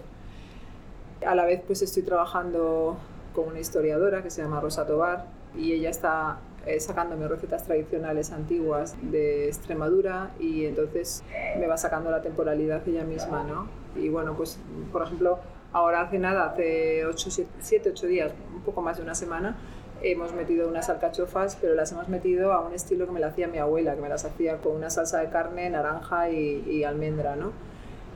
A 1.25 1.35
la 1.35 1.45
vez, 1.45 1.61
pues 1.65 1.81
estoy 1.81 2.03
trabajando 2.03 2.97
con 3.33 3.47
una 3.47 3.59
historiadora 3.59 4.23
que 4.23 4.29
se 4.29 4.41
llama 4.41 4.59
Rosa 4.59 4.85
Tobar 4.85 5.25
y 5.55 5.73
ella 5.73 5.89
está 5.89 6.39
eh, 6.65 6.79
sacándome 6.79 7.27
recetas 7.27 7.63
tradicionales 7.63 8.31
antiguas 8.31 8.95
de 9.01 9.47
Extremadura 9.47 10.31
y 10.39 10.65
entonces 10.65 11.23
me 11.57 11.67
va 11.67 11.77
sacando 11.77 12.11
la 12.11 12.21
temporalidad 12.21 12.87
ella 12.87 13.03
misma, 13.03 13.43
¿no? 13.43 13.67
Y 13.95 14.09
bueno, 14.09 14.35
pues 14.35 14.59
por 14.91 15.03
ejemplo, 15.03 15.39
ahora 15.71 16.01
hace 16.01 16.19
nada, 16.19 16.47
hace 16.47 17.03
7, 17.61 17.89
8 17.91 18.07
días, 18.07 18.33
un 18.53 18.61
poco 18.61 18.81
más 18.81 18.97
de 18.97 19.03
una 19.03 19.15
semana, 19.15 19.57
hemos 20.01 20.33
metido 20.33 20.67
unas 20.67 20.89
alcachofas, 20.89 21.57
pero 21.59 21.75
las 21.75 21.91
hemos 21.91 22.09
metido 22.09 22.51
a 22.53 22.59
un 22.61 22.73
estilo 22.73 23.05
que 23.05 23.11
me 23.11 23.19
la 23.19 23.27
hacía 23.27 23.47
mi 23.47 23.57
abuela, 23.57 23.95
que 23.95 24.01
me 24.01 24.09
las 24.09 24.25
hacía 24.25 24.57
con 24.57 24.75
una 24.75 24.89
salsa 24.89 25.19
de 25.19 25.29
carne, 25.29 25.69
naranja 25.69 26.29
y, 26.29 26.65
y 26.69 26.83
almendra, 26.83 27.35
¿no? 27.35 27.51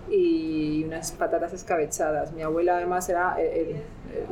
Y 0.10 0.84
unas 0.84 1.12
patatas 1.12 1.54
escabechadas. 1.54 2.34
Mi 2.34 2.42
abuela 2.42 2.78
además 2.78 3.08
era 3.10 3.36
el, 3.40 3.82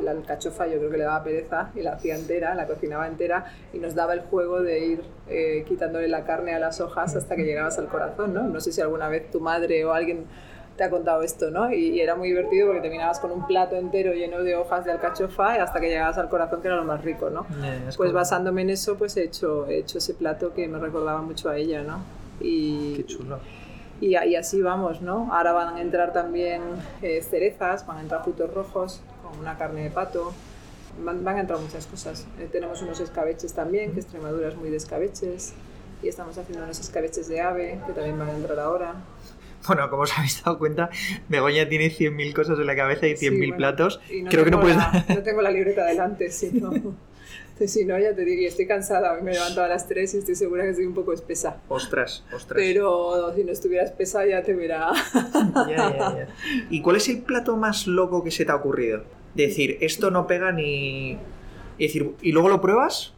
la 0.02 0.12
alcachofa, 0.12 0.66
yo 0.66 0.78
creo 0.78 0.90
que 0.90 0.98
le 0.98 1.04
daba 1.04 1.22
pereza 1.22 1.70
y 1.74 1.82
la 1.82 1.94
hacía 1.94 2.14
entera, 2.14 2.54
la 2.54 2.66
cocinaba 2.66 3.06
entera 3.06 3.46
y 3.72 3.78
nos 3.78 3.94
daba 3.94 4.14
el 4.14 4.20
juego 4.20 4.60
de 4.60 4.86
ir 4.86 5.02
eh, 5.28 5.64
quitándole 5.66 6.08
la 6.08 6.24
carne 6.24 6.54
a 6.54 6.58
las 6.58 6.80
hojas 6.80 7.16
hasta 7.16 7.36
que 7.36 7.44
llegabas 7.44 7.78
al 7.78 7.88
corazón, 7.88 8.34
¿no? 8.34 8.42
No 8.42 8.60
sé 8.60 8.72
si 8.72 8.80
alguna 8.80 9.08
vez 9.08 9.30
tu 9.30 9.40
madre 9.40 9.84
o 9.84 9.92
alguien 9.92 10.26
te 10.76 10.84
ha 10.84 10.90
contado 10.90 11.22
esto, 11.22 11.50
¿no? 11.50 11.72
Y, 11.72 12.00
era 12.00 12.14
muy 12.14 12.28
divertido 12.28 12.66
porque 12.68 12.80
terminabas 12.80 13.20
con 13.20 13.30
un 13.30 13.46
plato 13.46 13.76
entero 13.76 14.12
lleno 14.14 14.42
de 14.42 14.56
hojas 14.56 14.84
de 14.84 14.92
alcachofa 14.92 15.56
y 15.56 15.60
hasta 15.60 15.80
que 15.80 15.88
llegabas 15.88 16.16
al 16.18 16.28
corazón 16.28 16.62
que 16.62 16.68
era 16.68 16.76
lo 16.76 16.84
más 16.84 17.02
rico, 17.02 17.28
¿no? 17.30 17.46
pues 17.96 18.12
basándome 18.12 18.62
en 18.62 18.70
eso, 18.70 18.96
pues 18.96 19.16
he 19.16 19.24
hecho, 19.24 19.66
he 19.66 19.78
hecho 19.78 19.98
ese 19.98 20.14
plato 20.14 20.54
que 20.54 20.66
me 20.68 20.78
recordaba 20.78 21.20
mucho 21.22 21.50
a 21.50 21.56
ella, 21.56 21.82
¿no? 21.82 22.02
Y, 22.40 22.94
Qué 22.96 23.04
chulo 23.04 23.38
y, 24.02 24.34
así 24.34 24.60
vamos, 24.60 25.00
¿no? 25.00 25.32
Ahora 25.32 25.52
van 25.52 25.76
a 25.76 25.80
entrar 25.80 26.12
también 26.12 26.62
eh, 27.02 27.22
cerezas, 27.22 27.86
van 27.86 27.98
a 27.98 28.00
entrar 28.00 28.24
frutos 28.24 28.52
rojos, 28.52 29.00
con 29.22 29.38
una 29.38 29.56
carne 29.56 29.84
de 29.84 29.90
pato, 29.90 30.32
van, 31.04 31.26
a 31.26 31.40
entrar 31.40 31.60
muchas 31.60 31.86
cosas. 31.86 32.26
Eh, 32.40 32.48
tenemos 32.50 32.82
unos 32.82 32.98
escabeches 32.98 33.54
también, 33.54 33.92
que 33.92 34.00
Extremadura 34.00 34.48
es 34.48 34.56
muy 34.56 34.70
de 34.70 34.76
escabeches, 34.76 35.54
y 36.02 36.08
estamos 36.08 36.36
haciendo 36.36 36.64
unos 36.64 36.80
escabeches 36.80 37.28
de 37.28 37.40
ave, 37.40 37.78
que 37.86 37.92
también 37.92 38.18
van 38.18 38.28
a 38.30 38.34
entrar 38.34 38.58
ahora. 38.58 38.94
Bueno, 39.68 39.88
como 39.88 40.02
os 40.02 40.18
habéis 40.18 40.42
dado 40.42 40.58
cuenta, 40.58 40.90
Begoña 41.28 41.68
tiene 41.68 41.86
100.000 41.86 42.34
cosas 42.34 42.58
en 42.58 42.66
la 42.66 42.74
cabeza 42.74 43.06
y 43.06 43.14
100.000 43.14 43.56
platos. 43.56 44.00
Creo 44.28 44.44
que 44.44 44.50
no 44.50 44.60
puedes... 44.60 44.76
no 45.08 45.22
tengo 45.22 45.42
la 45.42 45.52
libreta 45.52 45.84
delante, 45.84 46.28
Si 47.58 47.84
no, 47.84 47.96
ya 47.98 48.14
te 48.14 48.24
diría, 48.24 48.48
estoy 48.48 48.66
cansada, 48.66 49.12
hoy 49.12 49.22
me 49.22 49.30
he 49.30 49.34
levantado 49.34 49.66
a 49.66 49.68
las 49.68 49.86
3 49.86 50.14
y 50.14 50.18
estoy 50.18 50.34
segura 50.34 50.64
que 50.64 50.70
estoy 50.70 50.86
un 50.86 50.94
poco 50.94 51.12
espesa. 51.12 51.58
Ostras, 51.68 52.24
ostras. 52.34 52.56
Pero 52.56 53.32
si 53.36 53.44
no 53.44 53.52
estuviera 53.52 53.84
espesa 53.84 54.26
ya 54.26 54.42
te 54.42 54.54
verá. 54.54 54.90
Ya, 55.68 55.76
ya, 55.92 56.16
ya. 56.16 56.28
¿Y 56.70 56.82
cuál 56.82 56.96
es 56.96 57.08
el 57.08 57.22
plato 57.22 57.56
más 57.56 57.86
loco 57.86 58.24
que 58.24 58.30
se 58.30 58.44
te 58.44 58.52
ha 58.52 58.56
ocurrido? 58.56 59.04
Decir, 59.34 59.78
esto 59.80 60.10
no 60.10 60.26
pega 60.26 60.50
ni... 60.50 61.18
Y, 61.78 61.86
decir, 61.86 62.14
y 62.20 62.32
luego 62.32 62.48
lo 62.48 62.60
pruebas 62.60 63.12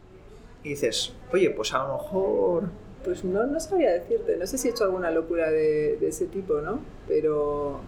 y 0.63 0.69
dices, 0.69 1.13
oye, 1.33 1.49
pues 1.49 1.73
a 1.73 1.79
lo 1.79 1.93
mejor... 1.93 2.69
Pues 3.03 3.23
no, 3.23 3.45
no 3.45 3.59
sabía 3.59 3.91
decirte, 3.91 4.37
no 4.37 4.45
sé 4.47 4.57
si 4.57 4.67
he 4.67 4.71
hecho 4.71 4.83
alguna 4.83 5.11
locura 5.11 5.49
de, 5.49 5.97
de 5.97 6.07
ese 6.07 6.25
tipo, 6.25 6.61
¿no? 6.61 6.79
Pero... 7.07 7.79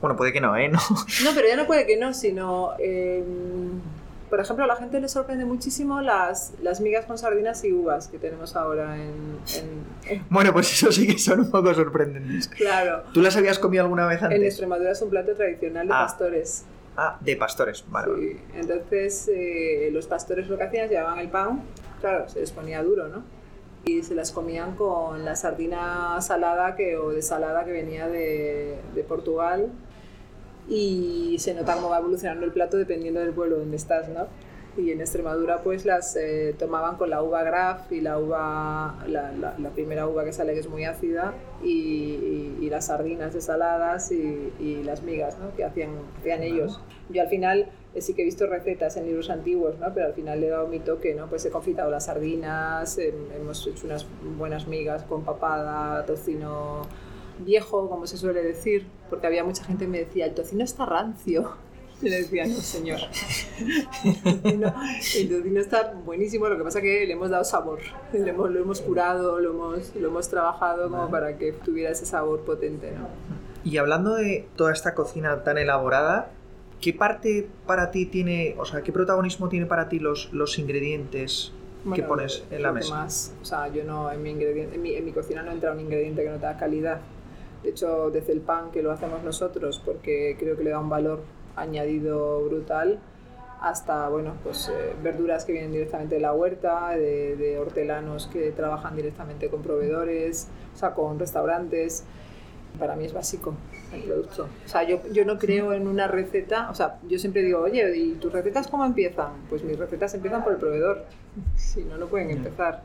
Bueno, 0.00 0.16
puede 0.16 0.32
que 0.32 0.40
no, 0.40 0.56
¿eh? 0.56 0.68
No, 0.68 0.78
no 0.78 1.30
pero 1.34 1.46
ya 1.46 1.56
no 1.56 1.66
puede 1.66 1.86
que 1.86 1.96
no, 1.96 2.14
sino... 2.14 2.72
Eh 2.78 3.22
por 4.30 4.38
ejemplo, 4.38 4.64
a 4.64 4.68
la 4.68 4.76
gente 4.76 5.00
le 5.00 5.08
sorprende 5.08 5.44
muchísimo 5.44 6.00
las, 6.00 6.54
las 6.62 6.80
migas 6.80 7.04
con 7.04 7.18
sardinas 7.18 7.64
y 7.64 7.72
uvas 7.72 8.06
que 8.06 8.18
tenemos 8.18 8.54
ahora 8.54 8.96
en, 8.96 9.40
Bueno, 10.30 10.52
pues 10.52 10.72
eso 10.72 10.92
sí 10.92 11.06
que 11.06 11.18
son 11.18 11.40
un 11.40 11.50
poco 11.50 11.74
sorprendentes. 11.74 12.46
Claro. 12.48 13.02
¿Tú 13.12 13.20
las 13.20 13.36
habías 13.36 13.58
comido 13.58 13.82
alguna 13.82 14.06
vez 14.06 14.22
antes? 14.22 14.38
En 14.38 14.44
Extremadura 14.44 14.92
es 14.92 15.02
un 15.02 15.10
plato 15.10 15.34
tradicional 15.34 15.88
de 15.88 15.92
ah. 15.92 16.02
pastores. 16.02 16.64
Ah, 16.96 17.18
de 17.20 17.36
pastores, 17.36 17.84
vale. 17.88 18.12
Sí. 18.18 18.40
Entonces, 18.54 19.28
eh, 19.34 19.90
los 19.92 20.06
pastores 20.06 20.48
lo 20.48 20.56
que 20.56 20.64
hacían 20.64 20.84
es 20.84 20.90
llevaban 20.90 21.18
el 21.18 21.28
pan, 21.28 21.62
claro, 22.00 22.28
se 22.28 22.40
les 22.40 22.52
ponía 22.52 22.82
duro, 22.82 23.08
¿no? 23.08 23.24
Y 23.84 24.02
se 24.02 24.14
las 24.14 24.30
comían 24.30 24.76
con 24.76 25.24
la 25.24 25.34
sardina 25.34 26.20
salada 26.20 26.76
que, 26.76 26.96
o 26.96 27.10
desalada 27.10 27.64
que 27.64 27.72
venía 27.72 28.06
de, 28.08 28.78
de 28.94 29.02
Portugal 29.04 29.70
y 30.70 31.36
se 31.40 31.52
nota 31.52 31.74
cómo 31.74 31.90
va 31.90 31.98
evolucionando 31.98 32.46
el 32.46 32.52
plato 32.52 32.76
dependiendo 32.76 33.20
del 33.20 33.32
pueblo 33.32 33.58
donde 33.58 33.76
estás, 33.76 34.08
¿no? 34.08 34.28
Y 34.76 34.92
en 34.92 35.00
Extremadura 35.00 35.62
pues 35.64 35.84
las 35.84 36.14
eh, 36.14 36.54
tomaban 36.56 36.96
con 36.96 37.10
la 37.10 37.24
uva 37.24 37.42
Graf 37.42 37.90
y 37.90 38.00
la 38.00 38.18
uva, 38.18 39.04
la, 39.08 39.32
la, 39.32 39.70
primera 39.70 40.06
uva 40.06 40.24
que 40.24 40.32
sale 40.32 40.54
que 40.54 40.60
es 40.60 40.68
muy 40.68 40.84
ácida 40.84 41.34
y, 41.64 42.54
y, 42.60 42.70
las 42.70 42.86
sardinas 42.86 43.34
desaladas 43.34 44.12
y, 44.12 44.52
y 44.60 44.84
las 44.84 45.02
migas 45.02 45.36
¿no? 45.40 45.52
que 45.56 45.64
hacían, 45.64 45.90
hacían 46.20 46.44
ellos. 46.44 46.80
Yo 47.08 47.20
al 47.20 47.28
final 47.28 47.68
eh, 47.94 48.00
sí 48.00 48.14
que 48.14 48.22
he 48.22 48.24
visto 48.24 48.46
recetas 48.46 48.96
en 48.96 49.06
libros 49.06 49.28
antiguos, 49.28 49.76
¿no? 49.80 49.92
pero 49.92 50.06
al 50.06 50.14
final 50.14 50.40
le 50.40 50.46
he 50.46 50.50
dado 50.50 50.68
mi 50.68 50.78
toque, 50.78 51.14
¿no? 51.16 51.26
pues 51.26 51.44
he 51.44 51.50
confitado 51.50 51.90
las 51.90 52.04
sardinas, 52.04 52.96
hemos 52.96 53.66
hecho 53.66 53.86
unas 53.86 54.06
buenas 54.38 54.68
migas 54.68 55.02
con 55.02 55.24
papada, 55.24 56.06
tocino 56.06 56.82
viejo, 57.40 57.88
como 57.88 58.06
se 58.06 58.16
suele 58.16 58.42
decir, 58.42 58.86
porque 59.08 59.26
había 59.26 59.44
mucha 59.44 59.64
gente 59.64 59.84
que 59.84 59.90
me 59.90 59.98
decía, 59.98 60.26
el 60.26 60.34
tocino 60.34 60.64
está 60.64 60.86
rancio. 60.86 61.52
Y 62.02 62.08
le 62.08 62.22
decía, 62.22 62.46
no, 62.46 62.54
señor. 62.54 62.98
el, 63.60 65.28
tocino, 65.28 65.60
está 65.60 65.92
buenísimo, 66.02 66.48
lo 66.48 66.56
que 66.56 66.64
pasa 66.64 66.78
es 66.78 66.82
que 66.82 67.06
le 67.06 67.12
hemos 67.12 67.28
dado 67.28 67.44
sabor. 67.44 67.80
Lo 68.14 68.26
hemos, 68.26 68.50
lo 68.50 68.60
hemos 68.60 68.80
curado, 68.80 69.38
lo 69.38 69.50
hemos, 69.50 69.94
lo 69.94 70.08
hemos 70.08 70.30
trabajado 70.30 70.88
como 70.88 71.10
para 71.10 71.36
que 71.36 71.52
tuviera 71.52 71.90
ese 71.90 72.06
sabor 72.06 72.40
potente. 72.40 72.92
¿no? 72.92 73.06
Y 73.64 73.76
hablando 73.76 74.14
de 74.14 74.46
toda 74.56 74.72
esta 74.72 74.94
cocina 74.94 75.42
tan 75.42 75.58
elaborada, 75.58 76.30
¿qué 76.80 76.94
parte 76.94 77.48
para 77.66 77.90
ti 77.90 78.06
tiene, 78.06 78.54
o 78.58 78.64
sea, 78.64 78.82
qué 78.82 78.92
protagonismo 78.92 79.48
tiene 79.48 79.66
para 79.66 79.88
ti 79.88 79.98
los, 79.98 80.32
los 80.32 80.58
ingredientes 80.58 81.52
que 81.94 82.02
pones 82.02 82.44
en 82.50 82.62
la 82.62 82.72
mesa? 82.72 82.94
Más, 82.94 83.34
o 83.42 83.44
sea, 83.44 83.68
yo 83.68 83.84
no, 83.84 84.10
en 84.10 84.22
mi, 84.22 84.30
en 84.30 84.82
mi, 84.82 84.94
en 84.94 85.04
mi 85.04 85.12
cocina 85.12 85.42
no 85.42 85.52
entra 85.52 85.72
un 85.72 85.80
ingrediente 85.80 86.22
que 86.22 86.30
no 86.30 86.36
tenga 86.36 86.56
calidad. 86.56 87.00
De 87.62 87.70
hecho, 87.70 88.10
desde 88.10 88.32
el 88.32 88.40
pan 88.40 88.70
que 88.70 88.82
lo 88.82 88.90
hacemos 88.90 89.22
nosotros, 89.22 89.80
porque 89.84 90.36
creo 90.38 90.56
que 90.56 90.64
le 90.64 90.70
da 90.70 90.80
un 90.80 90.88
valor 90.88 91.20
añadido 91.56 92.44
brutal, 92.44 93.00
hasta 93.60 94.08
bueno, 94.08 94.34
pues, 94.42 94.68
eh, 94.68 94.94
verduras 95.02 95.44
que 95.44 95.52
vienen 95.52 95.72
directamente 95.72 96.14
de 96.14 96.20
la 96.22 96.32
huerta, 96.32 96.90
de, 96.90 97.58
hortelanos 97.60 98.26
que 98.26 98.50
trabajan 98.52 98.96
directamente 98.96 99.48
con 99.48 99.62
proveedores, 99.62 100.48
o 100.74 100.78
sea, 100.78 100.94
con 100.94 101.18
restaurantes. 101.18 102.04
Para 102.78 102.96
mí 102.96 103.04
es 103.04 103.12
básico 103.12 103.54
el 103.92 104.02
producto. 104.02 104.48
O 104.64 104.68
sea, 104.68 104.84
yo, 104.84 105.00
yo 105.12 105.24
no 105.24 105.38
creo 105.38 105.72
en 105.72 105.88
una 105.88 106.06
receta, 106.06 106.70
o 106.70 106.74
sea, 106.74 106.98
yo 107.08 107.18
siempre 107.18 107.42
digo, 107.42 107.60
oye, 107.60 107.96
¿y 107.96 108.12
tus 108.12 108.32
recetas 108.32 108.68
cómo 108.68 108.84
empiezan? 108.84 109.32
Pues 109.50 109.64
mis 109.64 109.78
recetas 109.78 110.14
empiezan 110.14 110.42
por 110.44 110.52
el 110.52 110.58
proveedor, 110.58 111.04
si 111.56 111.84
no, 111.84 111.98
no 111.98 112.06
pueden 112.06 112.30
empezar. 112.30 112.82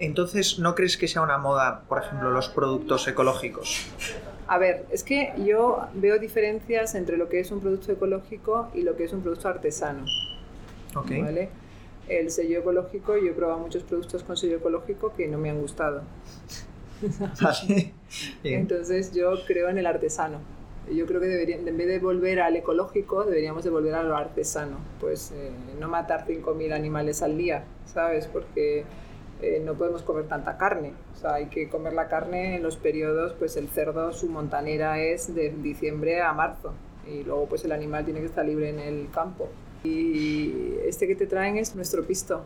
Entonces, 0.00 0.58
¿no 0.58 0.74
crees 0.74 0.96
que 0.96 1.06
sea 1.06 1.20
una 1.20 1.36
moda, 1.36 1.82
por 1.86 2.02
ejemplo, 2.02 2.30
los 2.30 2.48
productos 2.48 3.06
ecológicos? 3.06 3.86
A 4.48 4.58
ver, 4.58 4.86
es 4.90 5.04
que 5.04 5.32
yo 5.44 5.86
veo 5.94 6.18
diferencias 6.18 6.94
entre 6.94 7.18
lo 7.18 7.28
que 7.28 7.38
es 7.38 7.52
un 7.52 7.60
producto 7.60 7.92
ecológico 7.92 8.68
y 8.74 8.82
lo 8.82 8.96
que 8.96 9.04
es 9.04 9.12
un 9.12 9.20
producto 9.20 9.48
artesano. 9.48 10.06
Okay. 10.96 11.20
¿Vale? 11.22 11.50
El 12.08 12.30
sello 12.30 12.60
ecológico, 12.60 13.16
yo 13.16 13.30
he 13.30 13.32
probado 13.32 13.60
muchos 13.60 13.82
productos 13.84 14.24
con 14.24 14.36
sello 14.36 14.56
ecológico 14.56 15.12
que 15.14 15.28
no 15.28 15.38
me 15.38 15.50
han 15.50 15.60
gustado. 15.60 16.02
Entonces 18.42 19.12
yo 19.12 19.34
creo 19.46 19.68
en 19.68 19.78
el 19.78 19.86
artesano. 19.86 20.38
Yo 20.90 21.06
creo 21.06 21.20
que 21.20 21.28
deberían, 21.28 21.68
en 21.68 21.76
vez 21.76 21.86
de 21.86 21.98
volver 21.98 22.40
al 22.40 22.56
ecológico, 22.56 23.24
deberíamos 23.24 23.64
de 23.64 23.70
volver 23.70 23.94
a 23.94 24.02
lo 24.02 24.16
artesano. 24.16 24.78
Pues 24.98 25.30
eh, 25.32 25.50
no 25.78 25.88
matar 25.88 26.26
5.000 26.26 26.72
animales 26.72 27.22
al 27.22 27.36
día, 27.36 27.64
¿sabes? 27.86 28.26
Porque 28.26 28.84
eh, 29.42 29.62
no 29.64 29.74
podemos 29.74 30.02
comer 30.02 30.24
tanta 30.26 30.56
carne. 30.56 30.92
O 31.14 31.16
sea, 31.16 31.34
hay 31.34 31.46
que 31.46 31.68
comer 31.68 31.92
la 31.92 32.08
carne 32.08 32.56
en 32.56 32.62
los 32.62 32.76
periodos, 32.76 33.34
pues 33.38 33.56
el 33.56 33.68
cerdo, 33.68 34.12
su 34.12 34.28
montanera 34.28 35.00
es 35.00 35.34
de 35.34 35.50
diciembre 35.50 36.22
a 36.22 36.32
marzo. 36.32 36.72
Y 37.06 37.24
luego 37.24 37.46
pues 37.46 37.64
el 37.64 37.72
animal 37.72 38.04
tiene 38.04 38.20
que 38.20 38.26
estar 38.26 38.44
libre 38.44 38.70
en 38.70 38.78
el 38.78 39.08
campo. 39.12 39.48
Y 39.82 40.74
este 40.86 41.06
que 41.06 41.16
te 41.16 41.26
traen 41.26 41.56
es 41.56 41.74
nuestro 41.74 42.04
pisto. 42.04 42.42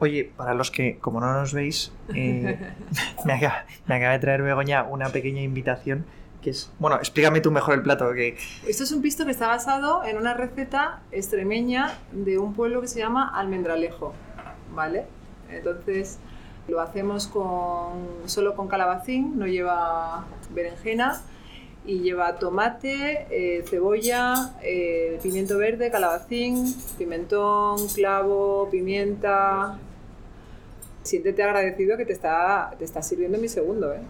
Oye, 0.00 0.32
para 0.36 0.54
los 0.54 0.70
que, 0.70 0.98
como 0.98 1.20
no 1.20 1.32
nos 1.32 1.54
veis, 1.54 1.92
eh, 2.14 2.58
me, 3.24 3.34
acaba, 3.34 3.64
me, 3.86 3.94
acaba, 3.94 4.12
de 4.12 4.18
traer 4.18 4.42
Begoña 4.42 4.82
una 4.82 5.10
pequeña 5.10 5.42
invitación 5.42 6.04
que 6.42 6.50
es... 6.50 6.72
Bueno, 6.80 6.96
explícame 6.96 7.40
tú 7.40 7.52
mejor 7.52 7.74
el 7.74 7.82
plato. 7.82 8.12
Que... 8.12 8.36
Esto 8.66 8.82
es 8.82 8.90
un 8.90 9.00
pisto 9.00 9.24
que 9.24 9.30
está 9.30 9.46
basado 9.46 10.04
en 10.04 10.16
una 10.16 10.34
receta 10.34 11.00
extremeña 11.12 11.96
de 12.10 12.38
un 12.38 12.52
pueblo 12.52 12.80
que 12.80 12.88
se 12.88 12.98
llama 12.98 13.30
Almendralejo, 13.32 14.12
¿vale? 14.74 15.04
Entonces, 15.48 16.18
lo 16.72 16.80
hacemos 16.80 17.26
con, 17.26 18.08
solo 18.24 18.56
con 18.56 18.66
calabacín, 18.66 19.38
no 19.38 19.46
lleva 19.46 20.24
berenjena 20.54 21.20
y 21.84 21.98
lleva 22.00 22.38
tomate, 22.38 23.26
eh, 23.30 23.62
cebolla, 23.68 24.54
eh, 24.62 25.18
pimiento 25.22 25.58
verde, 25.58 25.90
calabacín, 25.90 26.74
pimentón, 26.96 27.76
clavo, 27.88 28.70
pimienta. 28.70 29.78
Siéntete 31.02 31.42
agradecido 31.42 31.98
que 31.98 32.06
te 32.06 32.14
está, 32.14 32.74
te 32.78 32.86
está 32.86 33.02
sirviendo 33.02 33.36
mi 33.36 33.48
segundo. 33.48 33.92
¿eh? 33.92 34.00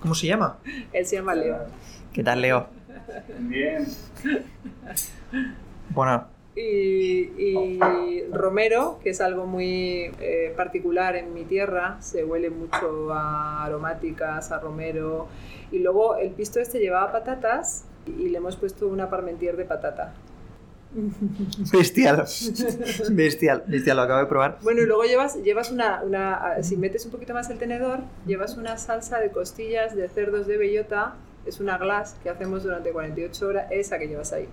¿Cómo 0.00 0.14
se 0.14 0.28
llama? 0.28 0.58
Él 0.92 1.04
se 1.04 1.16
llama 1.16 1.34
Leo. 1.34 1.66
¿Qué 2.12 2.22
tal, 2.22 2.42
Leo? 2.42 2.68
Bien. 3.40 3.88
Bueno, 5.90 6.28
Y, 6.54 8.24
romero, 8.30 8.98
que 9.02 9.10
es 9.10 9.20
algo 9.20 9.46
muy 9.46 10.10
eh, 10.20 10.52
particular 10.56 11.16
en 11.16 11.32
mi 11.32 11.44
tierra, 11.44 11.96
se 12.00 12.24
huele 12.24 12.50
mucho 12.50 13.12
a 13.12 13.64
aromáticas, 13.64 14.52
a 14.52 14.58
romero. 14.58 15.28
Y 15.70 15.78
luego 15.78 16.16
el 16.16 16.30
pisto 16.30 16.60
este 16.60 16.78
llevaba 16.78 17.10
patatas 17.10 17.84
y 18.06 18.28
le 18.28 18.38
hemos 18.38 18.56
puesto 18.56 18.88
una 18.88 19.08
parmentier 19.08 19.56
de 19.56 19.64
patata. 19.64 20.12
Bestial. 21.72 22.16
Bestial, 23.10 23.64
bestial, 23.66 23.96
lo 23.96 24.02
acabo 24.02 24.20
de 24.20 24.26
probar. 24.26 24.58
Bueno, 24.62 24.82
y 24.82 24.86
luego 24.86 25.04
llevas, 25.04 25.36
llevas 25.42 25.70
una, 25.70 26.02
una, 26.02 26.62
si 26.62 26.76
metes 26.76 27.06
un 27.06 27.12
poquito 27.12 27.32
más 27.32 27.48
el 27.48 27.58
tenedor, 27.58 28.00
llevas 28.26 28.58
una 28.58 28.76
salsa 28.76 29.18
de 29.18 29.30
costillas 29.30 29.96
de 29.96 30.06
cerdos 30.08 30.46
de 30.46 30.58
bellota, 30.58 31.14
es 31.46 31.60
una 31.60 31.78
glass 31.78 32.16
que 32.22 32.28
hacemos 32.28 32.62
durante 32.62 32.90
48 32.90 33.48
horas, 33.48 33.66
esa 33.70 33.98
que 33.98 34.06
llevas 34.06 34.34
ahí. 34.34 34.46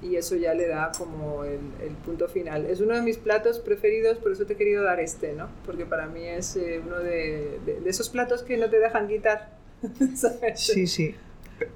Y 0.00 0.16
eso 0.16 0.36
ya 0.36 0.54
le 0.54 0.68
da 0.68 0.92
como 0.96 1.44
el, 1.44 1.58
el 1.82 1.94
punto 2.04 2.28
final. 2.28 2.66
Es 2.66 2.80
uno 2.80 2.94
de 2.94 3.02
mis 3.02 3.18
platos 3.18 3.58
preferidos, 3.58 4.18
por 4.18 4.32
eso 4.32 4.46
te 4.46 4.52
he 4.52 4.56
querido 4.56 4.84
dar 4.84 5.00
este, 5.00 5.32
¿no? 5.32 5.48
Porque 5.66 5.86
para 5.86 6.06
mí 6.06 6.24
es 6.24 6.54
eh, 6.56 6.80
uno 6.84 6.98
de, 6.98 7.58
de, 7.66 7.80
de, 7.80 7.90
esos 7.90 8.08
platos 8.08 8.42
que 8.42 8.56
no 8.56 8.70
te 8.70 8.78
dejan 8.78 9.08
quitar. 9.08 9.58
¿sabes? 10.14 10.60
Sí, 10.60 10.86
sí. 10.86 11.14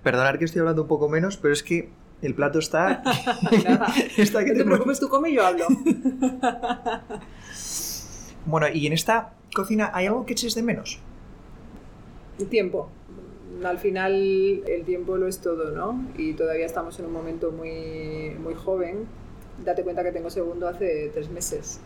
Perdonad 0.03 0.39
que 0.39 0.45
estoy 0.45 0.61
hablando 0.61 0.83
un 0.83 0.89
poco 0.89 1.09
menos, 1.09 1.37
pero 1.37 1.53
es 1.53 1.63
que 1.63 1.89
el 2.23 2.35
plato 2.35 2.59
está. 2.61 3.03
está 4.17 4.45
que 4.45 4.53
no 4.53 4.59
te, 4.59 4.59
te 4.59 4.65
preocupes, 4.65 5.01
tú 5.01 5.09
come 5.09 5.31
y 5.31 5.35
yo 5.35 5.45
hablo. 5.45 5.67
bueno, 8.47 8.69
y 8.73 8.87
en 8.87 8.93
esta 8.93 9.35
cocina, 9.53 9.91
¿hay 9.93 10.07
algo 10.07 10.25
que 10.25 10.33
eches 10.33 10.55
de 10.55 10.63
menos? 10.63 11.01
El 12.39 12.49
tiempo. 12.49 12.89
Al 13.65 13.79
final, 13.79 14.13
el 14.67 14.85
tiempo 14.85 15.17
lo 15.17 15.29
es 15.29 15.41
todo, 15.41 15.71
¿no? 15.71 16.07
Y 16.17 16.35
todavía 16.35 16.67
estamos 16.67 16.99
en 16.99 17.07
un 17.07 17.13
momento 17.13 17.53
muy, 17.53 18.37
muy 18.43 18.55
joven. 18.55 19.07
Date 19.65 19.85
cuenta 19.85 20.03
que 20.03 20.13
tengo 20.13 20.31
segundo 20.31 20.69
hace 20.69 21.11
tres 21.13 21.31
meses. 21.31 21.81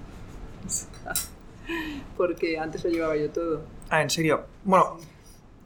Porque 2.17 2.59
antes 2.59 2.85
lo 2.85 2.91
llevaba 2.91 3.17
yo 3.17 3.31
todo. 3.31 3.63
Ah, 3.91 4.03
¿en 4.03 4.11
serio? 4.11 4.45
Bueno, 4.65 4.99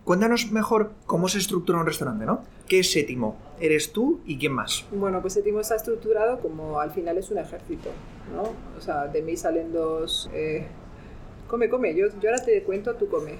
cuéntanos 0.04 0.50
mejor 0.50 0.92
cómo 1.06 1.28
se 1.28 1.38
estructura 1.38 1.78
un 1.78 1.86
restaurante, 1.86 2.24
¿no? 2.24 2.42
¿Qué 2.66 2.80
es 2.80 2.92
séptimo? 2.92 3.36
¿Eres 3.60 3.92
tú 3.92 4.20
y 4.24 4.38
quién 4.38 4.52
más? 4.52 4.86
Bueno, 4.90 5.20
pues 5.20 5.34
séptimo 5.34 5.60
está 5.60 5.76
estructurado 5.76 6.40
como 6.40 6.80
al 6.80 6.90
final 6.90 7.18
es 7.18 7.30
un 7.30 7.38
ejército, 7.38 7.90
¿no? 8.34 8.42
O 8.76 8.80
sea, 8.80 9.06
de 9.06 9.22
mí 9.22 9.36
salen 9.36 9.72
dos... 9.72 10.30
Eh, 10.32 10.66
come, 11.50 11.68
come, 11.68 11.94
yo, 11.94 12.06
yo 12.20 12.30
ahora 12.30 12.42
te 12.42 12.62
cuento, 12.62 12.94
tú 12.94 13.08
come. 13.08 13.32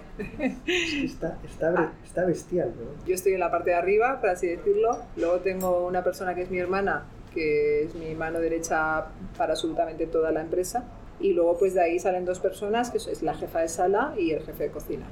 está, 1.05 1.39
está, 1.45 1.93
está 2.05 2.25
bestial, 2.27 2.75
¿no? 2.77 3.07
Yo 3.07 3.15
estoy 3.15 3.35
en 3.35 3.41
la 3.41 3.51
parte 3.51 3.71
de 3.71 3.77
arriba, 3.77 4.21
por 4.21 4.31
así 4.31 4.49
decirlo. 4.49 4.99
Luego 5.17 5.39
tengo 5.39 5.87
una 5.87 6.03
persona 6.03 6.35
que 6.35 6.43
es 6.43 6.51
mi 6.51 6.59
hermana, 6.59 7.05
que 7.33 7.85
es 7.85 7.95
mi 7.95 8.15
mano 8.17 8.41
derecha 8.41 9.07
para 9.39 9.53
absolutamente 9.53 10.07
toda 10.07 10.33
la 10.33 10.41
empresa. 10.41 10.85
Y 11.21 11.35
luego 11.35 11.57
pues 11.59 11.75
de 11.75 11.83
ahí 11.83 12.01
salen 12.01 12.25
dos 12.25 12.41
personas, 12.41 12.91
que 12.91 12.99
es 12.99 13.23
la 13.23 13.35
jefa 13.35 13.61
de 13.61 13.69
sala 13.69 14.15
y 14.19 14.33
el 14.33 14.43
jefe 14.43 14.65
de 14.65 14.71
cocina. 14.71 15.07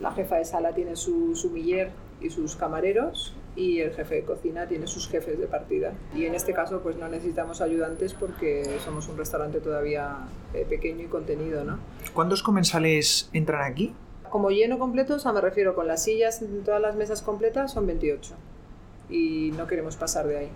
La 0.00 0.10
jefa 0.10 0.36
de 0.36 0.44
sala 0.44 0.72
tiene 0.72 0.96
su 0.96 1.36
sumiller 1.36 1.90
y 2.20 2.30
sus 2.30 2.56
camareros 2.56 3.34
y 3.60 3.80
el 3.80 3.92
jefe 3.92 4.14
de 4.16 4.24
cocina 4.24 4.66
tiene 4.66 4.86
sus 4.86 5.06
jefes 5.06 5.38
de 5.38 5.46
partida. 5.46 5.92
Y 6.14 6.24
en 6.24 6.34
este 6.34 6.54
caso 6.54 6.80
pues 6.80 6.96
no 6.96 7.08
necesitamos 7.08 7.60
ayudantes 7.60 8.14
porque 8.14 8.78
somos 8.82 9.08
un 9.08 9.18
restaurante 9.18 9.60
todavía 9.60 10.16
eh, 10.54 10.64
pequeño 10.66 11.04
y 11.04 11.08
contenido, 11.08 11.62
¿no? 11.62 11.78
¿Cuántos 12.14 12.42
comensales 12.42 13.28
entran 13.34 13.70
aquí? 13.70 13.92
Como 14.30 14.50
lleno 14.50 14.78
completo, 14.78 15.16
o 15.16 15.18
sea, 15.18 15.32
me 15.32 15.42
refiero 15.42 15.74
con 15.74 15.86
las 15.86 16.04
sillas, 16.04 16.42
todas 16.64 16.80
las 16.80 16.96
mesas 16.96 17.20
completas 17.20 17.72
son 17.72 17.86
28 17.86 18.34
y 19.10 19.52
no 19.56 19.66
queremos 19.66 19.96
pasar 19.96 20.26
de 20.26 20.38
ahí. 20.38 20.48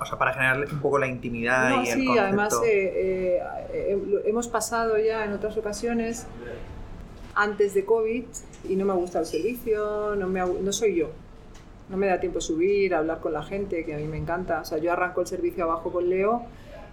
O 0.00 0.06
sea, 0.06 0.16
para 0.16 0.32
generar 0.32 0.66
un 0.72 0.80
poco 0.80 0.98
la 0.98 1.08
intimidad 1.08 1.70
no, 1.70 1.84
y 1.84 1.88
el 1.88 2.00
sí, 2.00 2.06
concepto. 2.06 2.22
además 2.22 2.60
eh, 2.64 3.42
eh, 3.72 4.22
hemos 4.24 4.48
pasado 4.48 4.96
ya 4.98 5.24
en 5.24 5.32
otras 5.32 5.56
ocasiones 5.58 6.26
antes 7.34 7.74
de 7.74 7.84
COVID 7.84 8.24
y 8.68 8.76
no 8.76 8.86
me 8.86 8.94
gusta 8.94 9.18
el 9.18 9.26
servicio, 9.26 10.14
no, 10.16 10.28
me, 10.28 10.40
no 10.40 10.72
soy 10.72 10.96
yo. 10.96 11.10
No 11.88 11.96
me 11.96 12.06
da 12.06 12.18
tiempo 12.18 12.40
subir, 12.40 12.94
hablar 12.94 13.20
con 13.20 13.32
la 13.32 13.42
gente, 13.42 13.84
que 13.84 13.94
a 13.94 13.98
mí 13.98 14.04
me 14.04 14.16
encanta. 14.16 14.60
O 14.60 14.64
sea, 14.64 14.78
yo 14.78 14.92
arranco 14.92 15.20
el 15.20 15.26
servicio 15.26 15.64
abajo 15.64 15.92
con 15.92 16.08
Leo 16.08 16.42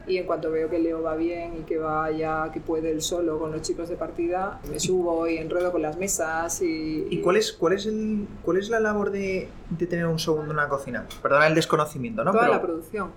y 0.05 0.17
en 0.17 0.25
cuanto 0.25 0.51
veo 0.51 0.69
que 0.69 0.79
Leo 0.79 1.01
va 1.01 1.15
bien 1.15 1.55
y 1.59 1.63
que 1.63 1.77
va 1.77 2.11
ya, 2.11 2.51
que 2.53 2.59
puede 2.59 2.91
él 2.91 3.01
solo 3.01 3.39
con 3.39 3.51
los 3.51 3.61
chicos 3.61 3.89
de 3.89 3.95
partida, 3.95 4.59
me 4.69 4.79
subo 4.79 5.27
y 5.27 5.37
enredo 5.37 5.71
con 5.71 5.81
las 5.81 5.97
mesas 5.97 6.61
y... 6.61 7.07
¿Y 7.09 7.21
cuál 7.21 7.37
es, 7.37 7.53
cuál 7.53 7.73
es, 7.73 7.85
el, 7.85 8.27
cuál 8.43 8.57
es 8.57 8.69
la 8.69 8.79
labor 8.79 9.11
de, 9.11 9.47
de 9.69 9.87
tener 9.87 10.05
un 10.05 10.19
segundo 10.19 10.51
en 10.51 10.57
una 10.57 10.67
cocina? 10.67 11.05
Perdona 11.21 11.47
el 11.47 11.55
desconocimiento, 11.55 12.23
¿no? 12.23 12.31
Toda 12.31 12.43
Pero... 12.43 12.53
la 12.53 12.61
producción. 12.61 13.11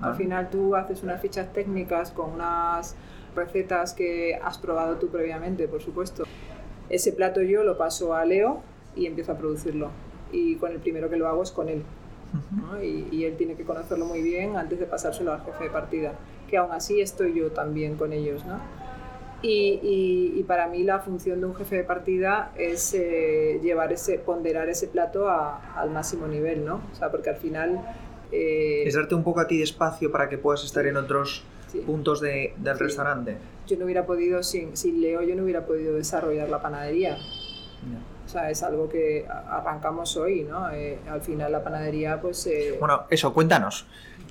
Al 0.00 0.14
final 0.14 0.48
tú 0.48 0.76
haces 0.76 1.02
unas 1.02 1.20
fichas 1.20 1.52
técnicas 1.52 2.10
con 2.10 2.30
unas 2.30 2.94
recetas 3.36 3.92
que 3.92 4.34
has 4.42 4.56
probado 4.56 4.96
tú 4.96 5.08
previamente, 5.08 5.68
por 5.68 5.82
supuesto. 5.82 6.24
Ese 6.88 7.12
plato 7.12 7.42
yo 7.42 7.64
lo 7.64 7.76
paso 7.76 8.14
a 8.14 8.24
Leo 8.24 8.62
y 8.96 9.04
empiezo 9.04 9.32
a 9.32 9.36
producirlo. 9.36 9.90
Y 10.32 10.56
con 10.56 10.72
el 10.72 10.78
primero 10.78 11.08
que 11.10 11.16
lo 11.16 11.28
hago 11.28 11.42
es 11.42 11.50
con 11.50 11.68
él. 11.68 11.82
¿no? 12.52 12.82
Y, 12.82 13.08
y, 13.10 13.24
él 13.24 13.36
tiene 13.36 13.56
que 13.56 13.64
conocerlo 13.64 14.06
muy 14.06 14.22
bien 14.22 14.56
antes 14.56 14.78
de 14.78 14.86
pasárselo 14.86 15.32
al 15.32 15.44
jefe 15.44 15.64
de 15.64 15.70
partida. 15.70 16.12
Que 16.48 16.56
aún 16.56 16.70
así 16.72 17.00
estoy 17.00 17.34
yo 17.34 17.50
también 17.50 17.96
con 17.96 18.12
ellos. 18.12 18.44
¿no? 18.44 18.60
Y, 19.42 19.80
y, 19.82 20.38
y, 20.38 20.42
para 20.42 20.66
mí 20.66 20.82
la 20.82 20.98
función 20.98 21.40
de 21.40 21.46
un 21.46 21.54
jefe 21.54 21.76
de 21.76 21.84
partida 21.84 22.52
es 22.56 22.92
eh, 22.92 23.58
llevar 23.62 23.90
ese, 23.90 24.18
ponderar 24.18 24.68
ese 24.68 24.86
plato 24.86 25.30
a, 25.30 25.80
al 25.80 25.90
máximo 25.90 26.26
nivel, 26.26 26.64
¿no? 26.64 26.82
O 26.92 26.94
sea, 26.94 27.10
porque 27.10 27.30
al 27.30 27.36
final... 27.36 27.80
Eh, 28.32 28.82
es 28.86 28.94
darte 28.94 29.14
un 29.14 29.24
poco 29.24 29.40
a 29.40 29.46
ti 29.46 29.56
de 29.56 29.64
espacio 29.64 30.12
para 30.12 30.28
que 30.28 30.36
puedas 30.36 30.62
estar 30.62 30.86
en 30.86 30.98
otros 30.98 31.42
sí. 31.68 31.78
puntos 31.78 32.20
de, 32.20 32.52
del 32.58 32.76
sí. 32.76 32.84
restaurante. 32.84 33.38
Yo 33.66 33.78
no 33.78 33.86
hubiera 33.86 34.04
podido, 34.04 34.42
sin, 34.42 34.76
sin 34.76 35.00
Leo, 35.00 35.22
yo 35.22 35.34
no 35.34 35.42
hubiera 35.42 35.64
podido 35.64 35.94
desarrollar 35.94 36.50
la 36.50 36.60
panadería. 36.60 37.16
No. 37.90 38.09
O 38.30 38.32
sea, 38.32 38.48
es 38.48 38.62
algo 38.62 38.88
que 38.88 39.26
arrancamos 39.28 40.16
hoy, 40.16 40.44
¿no? 40.44 40.70
Eh, 40.70 41.00
al 41.10 41.20
final 41.20 41.50
la 41.50 41.64
panadería, 41.64 42.20
pues... 42.20 42.46
Eh... 42.46 42.76
Bueno, 42.78 43.02
eso, 43.10 43.34
cuéntanos. 43.34 43.88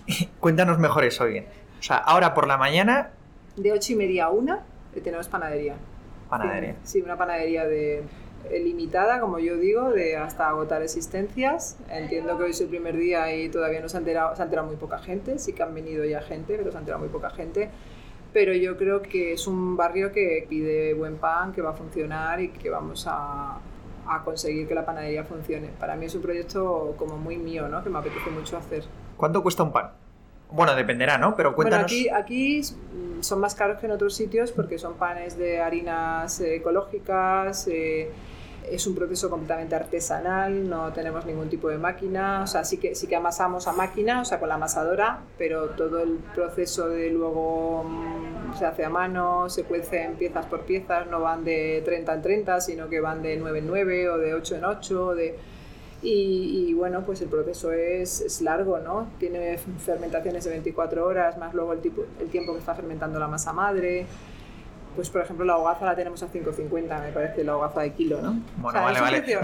cuéntanos 0.40 0.80
mejor 0.80 1.04
eso 1.04 1.26
bien. 1.26 1.46
O 1.78 1.84
sea, 1.84 1.98
ahora 1.98 2.34
por 2.34 2.48
la 2.48 2.56
mañana... 2.56 3.10
De 3.58 3.74
ocho 3.74 3.92
y 3.92 3.96
media 3.98 4.26
a 4.26 4.30
una 4.30 4.64
tenemos 5.04 5.28
panadería. 5.28 5.76
Panadería. 6.30 6.76
Sí, 6.84 7.00
sí 7.00 7.02
una 7.02 7.18
panadería 7.18 7.66
de 7.66 8.04
limitada, 8.50 9.20
como 9.20 9.38
yo 9.40 9.58
digo, 9.58 9.90
de 9.92 10.16
hasta 10.16 10.48
agotar 10.48 10.82
existencias. 10.82 11.78
Entiendo 11.90 12.38
que 12.38 12.46
hoy 12.46 12.52
es 12.52 12.62
el 12.62 12.70
primer 12.70 12.96
día 12.96 13.36
y 13.36 13.50
todavía 13.50 13.82
no 13.82 13.90
se 13.90 13.98
ha 13.98 14.00
enterado, 14.00 14.34
se 14.34 14.42
ha 14.42 14.46
enterado 14.46 14.66
muy 14.66 14.78
poca 14.78 15.00
gente, 15.00 15.40
sí 15.40 15.52
que 15.52 15.62
han 15.62 15.76
venido 15.76 16.06
ya 16.06 16.22
gente, 16.22 16.56
pero 16.56 16.72
se 16.72 16.78
ha 16.78 16.80
enterado 16.80 17.02
muy 17.02 17.10
poca 17.10 17.32
gente. 17.32 17.70
Pero 18.32 18.54
yo 18.54 18.78
creo 18.78 19.02
que 19.02 19.34
es 19.34 19.46
un 19.46 19.76
barrio 19.76 20.14
que 20.14 20.46
pide 20.48 20.94
buen 20.94 21.18
pan, 21.18 21.52
que 21.52 21.62
va 21.62 21.72
a 21.72 21.74
funcionar 21.74 22.40
y 22.40 22.48
que 22.48 22.70
vamos 22.70 23.06
a, 23.10 23.60
a 24.10 24.24
conseguir 24.24 24.68
que 24.68 24.76
la 24.76 24.86
panadería 24.86 25.24
funcione. 25.24 25.70
Para 25.80 25.96
mí 25.96 26.06
es 26.06 26.16
un 26.16 26.22
proyecto 26.22 26.96
como 26.98 27.18
muy 27.18 27.38
mío, 27.38 27.68
¿no? 27.68 27.84
que 27.84 27.90
me 27.90 28.00
apetece 28.00 28.30
mucho 28.30 28.58
hacer. 28.58 28.84
¿Cuánto 29.18 29.44
cuesta 29.44 29.64
un 29.64 29.72
pan? 29.72 29.92
Bueno, 30.52 30.76
dependerá, 30.76 31.18
¿no? 31.18 31.36
Pero 31.36 31.54
cuéntanos. 31.54 31.92
Bueno, 31.92 32.16
aquí, 32.16 32.62
aquí 32.62 32.62
son 33.22 33.40
más 33.40 33.54
caros 33.54 33.80
que 33.80 33.86
en 33.86 33.92
otros 33.92 34.16
sitios 34.16 34.52
porque 34.52 34.80
son 34.80 34.96
panes 34.96 35.38
de 35.38 35.62
harinas 35.62 36.40
ecológicas, 36.42 37.68
eh, 37.68 38.10
es 38.70 38.86
un 38.88 38.96
proceso 38.96 39.30
completamente 39.30 39.76
artesanal, 39.76 40.70
no 40.70 40.92
tenemos 40.94 41.26
ningún 41.26 41.50
tipo 41.50 41.70
de 41.70 41.78
máquina, 41.78 42.44
o 42.44 42.48
sea, 42.48 42.64
sí 42.64 42.78
que, 42.78 42.96
sí 42.96 43.08
que 43.08 43.16
amasamos 43.16 43.68
a 43.68 43.74
máquina, 43.74 44.22
o 44.22 44.26
sea, 44.26 44.40
con 44.40 44.50
la 44.50 44.56
amasadora, 44.56 45.22
pero 45.38 45.70
todo 45.72 46.02
el 46.02 46.20
proceso 46.36 46.90
de 46.90 47.10
luego 47.10 47.84
mmm, 47.84 48.54
se 48.58 48.66
hace 48.66 48.86
a 48.86 48.90
mano, 48.90 49.50
se 49.50 49.64
cuece 49.64 50.04
en 50.04 50.16
piezas 50.16 50.46
por 50.46 50.62
piezas, 50.62 51.08
no 51.08 51.22
van 51.22 51.44
de 51.44 51.82
30 51.86 52.14
en 52.14 52.22
30, 52.22 52.62
sino 52.62 52.90
que 52.90 53.00
van 53.00 53.22
de 53.22 53.38
9 53.38 53.60
en 53.60 53.68
9 53.68 54.10
o 54.10 54.18
de 54.18 54.34
8 54.34 54.56
en 54.56 54.66
8, 54.66 55.16
de... 55.16 55.36
Y, 56.02 56.70
y, 56.70 56.74
bueno, 56.74 57.04
pues 57.06 57.20
el 57.22 57.28
proceso 57.28 57.74
es, 57.74 58.22
es, 58.22 58.40
largo, 58.40 58.80
¿no? 58.80 59.10
Tiene 59.20 59.58
fermentaciones 59.58 60.46
de 60.46 60.52
24 60.52 61.06
horas, 61.06 61.38
más 61.38 61.54
luego 61.54 61.74
el, 61.74 61.82
tipo, 61.82 62.06
el 62.22 62.30
tiempo 62.30 62.54
que 62.54 62.60
está 62.60 62.74
fermentando 62.74 63.20
la 63.20 63.28
masa 63.28 63.52
madre. 63.52 64.06
Pues, 65.00 65.10
por 65.10 65.22
ejemplo, 65.22 65.46
la 65.46 65.56
hogaza 65.56 65.86
la 65.86 65.96
tenemos 65.96 66.22
a 66.24 66.28
5,50, 66.28 67.02
me 67.02 67.14
parece, 67.14 67.46
la 67.46 67.56
hogaza 67.56 67.80
de 67.80 67.94
kilo, 67.94 68.22
¿no? 68.22 68.34
Bueno, 68.58 68.68
o 68.68 68.72
sea, 68.92 69.02
vale, 69.02 69.22
vale. 69.22 69.40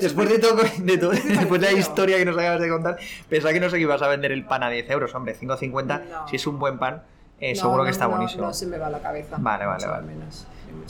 Después 0.00 0.28
de 0.28 0.40
todo, 0.40 0.56
de 0.78 0.98
todo 0.98 1.12
después 1.12 1.60
de 1.60 1.72
la 1.72 1.78
historia 1.78 2.16
que 2.16 2.24
nos 2.24 2.36
acabas 2.36 2.60
de 2.60 2.68
contar, 2.68 2.98
pensaba 3.28 3.52
que 3.52 3.60
no 3.60 3.70
sé 3.70 3.76
que 3.76 3.82
ibas 3.82 4.02
a 4.02 4.08
vender 4.08 4.32
el 4.32 4.44
pan 4.44 4.64
a 4.64 4.68
10 4.68 4.90
euros, 4.90 5.14
hombre, 5.14 5.36
5,50, 5.38 6.08
no. 6.10 6.26
si 6.26 6.34
es 6.34 6.44
un 6.48 6.58
buen 6.58 6.80
pan, 6.80 7.04
eh, 7.38 7.54
no, 7.54 7.60
seguro 7.60 7.78
no, 7.78 7.84
que 7.84 7.90
está 7.90 8.08
buenísimo. 8.08 8.46
No 8.46 8.52
se 8.52 8.66
me 8.66 8.78
va 8.78 8.90
la 8.90 8.98
cabeza. 8.98 9.36
Vale, 9.38 9.64
vale, 9.64 9.86
vale. 9.86 10.06
Menos, 10.08 10.48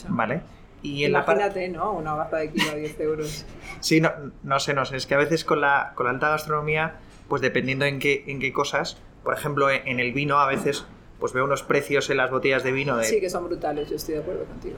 vale. 0.09 0.41
Y 0.81 1.05
en 1.05 1.11
Imagínate, 1.11 1.69
la 1.69 1.77
¿no? 1.77 1.93
Una 1.93 2.15
hogaza 2.15 2.39
de 2.39 2.53
kilo 2.53 2.71
a 2.71 2.77
10 2.77 3.01
euros. 3.01 3.45
sí, 3.81 4.01
no, 4.01 4.13
no 4.43 4.61
sé, 4.61 4.73
no 4.73 4.87
sé. 4.87 4.97
Es 4.97 5.05
que 5.05 5.15
a 5.15 5.19
veces 5.19 5.45
con 5.45 5.61
la, 5.61 5.93
con 5.95 6.07
la 6.07 6.13
alta 6.13 6.31
gastronomía, 6.31 6.95
pues 7.29 7.43
dependiendo 7.43 7.85
en 7.85 7.99
qué, 7.99 8.25
en 8.29 8.41
qué 8.41 8.51
cosas, 8.51 8.97
por 9.23 9.35
ejemplo, 9.35 9.69
en 9.71 10.01
el 10.01 10.13
vino 10.15 10.39
a 10.39 10.47
veces 10.47 10.87
pues 11.21 11.33
veo 11.33 11.45
unos 11.45 11.63
precios 11.63 12.11
en 12.11 12.17
las 12.17 12.31
botellas 12.31 12.65
de 12.65 12.73
vino 12.73 12.97
de... 12.97 13.05
Sí, 13.05 13.21
que 13.21 13.31
son 13.31 13.47
brutales, 13.47 13.89
yo 13.89 13.97
estoy 13.97 14.15
de 14.15 14.21
acuerdo 14.21 14.45
contigo. 14.45 14.77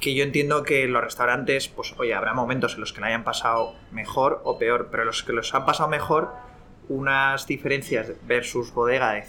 Que 0.00 0.14
yo 0.14 0.24
entiendo 0.24 0.62
que 0.62 0.86
los 0.88 1.02
restaurantes, 1.02 1.68
pues 1.68 1.94
oye, 1.98 2.14
habrá 2.14 2.34
momentos 2.34 2.74
en 2.74 2.80
los 2.80 2.92
que 2.92 3.00
la 3.00 3.08
hayan 3.08 3.24
pasado 3.24 3.74
mejor 3.92 4.40
o 4.44 4.58
peor, 4.58 4.88
pero 4.90 5.04
los 5.04 5.22
que 5.22 5.32
los 5.32 5.54
han 5.54 5.66
pasado 5.66 5.88
mejor, 5.88 6.32
unas 6.88 7.46
diferencias 7.46 8.12
versus 8.26 8.72
bodega 8.72 9.12
de 9.12 9.24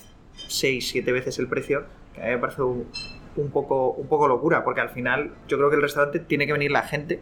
6, 0.47 0.89
7 0.89 1.11
veces 1.11 1.37
el 1.39 1.47
precio, 1.47 1.85
que 2.13 2.21
a 2.21 2.25
mí 2.25 2.31
me 2.31 2.37
parece 2.37 2.61
un, 2.61 2.87
un 3.35 3.51
poco, 3.51 3.91
un 3.91 4.07
poco 4.07 4.27
locura, 4.27 4.63
porque 4.63 4.81
al 4.81 4.89
final 4.89 5.33
yo 5.47 5.57
creo 5.57 5.69
que 5.69 5.75
el 5.75 5.81
restaurante 5.81 6.19
tiene 6.19 6.45
que 6.45 6.53
venir 6.53 6.71
la 6.71 6.83
gente 6.83 7.19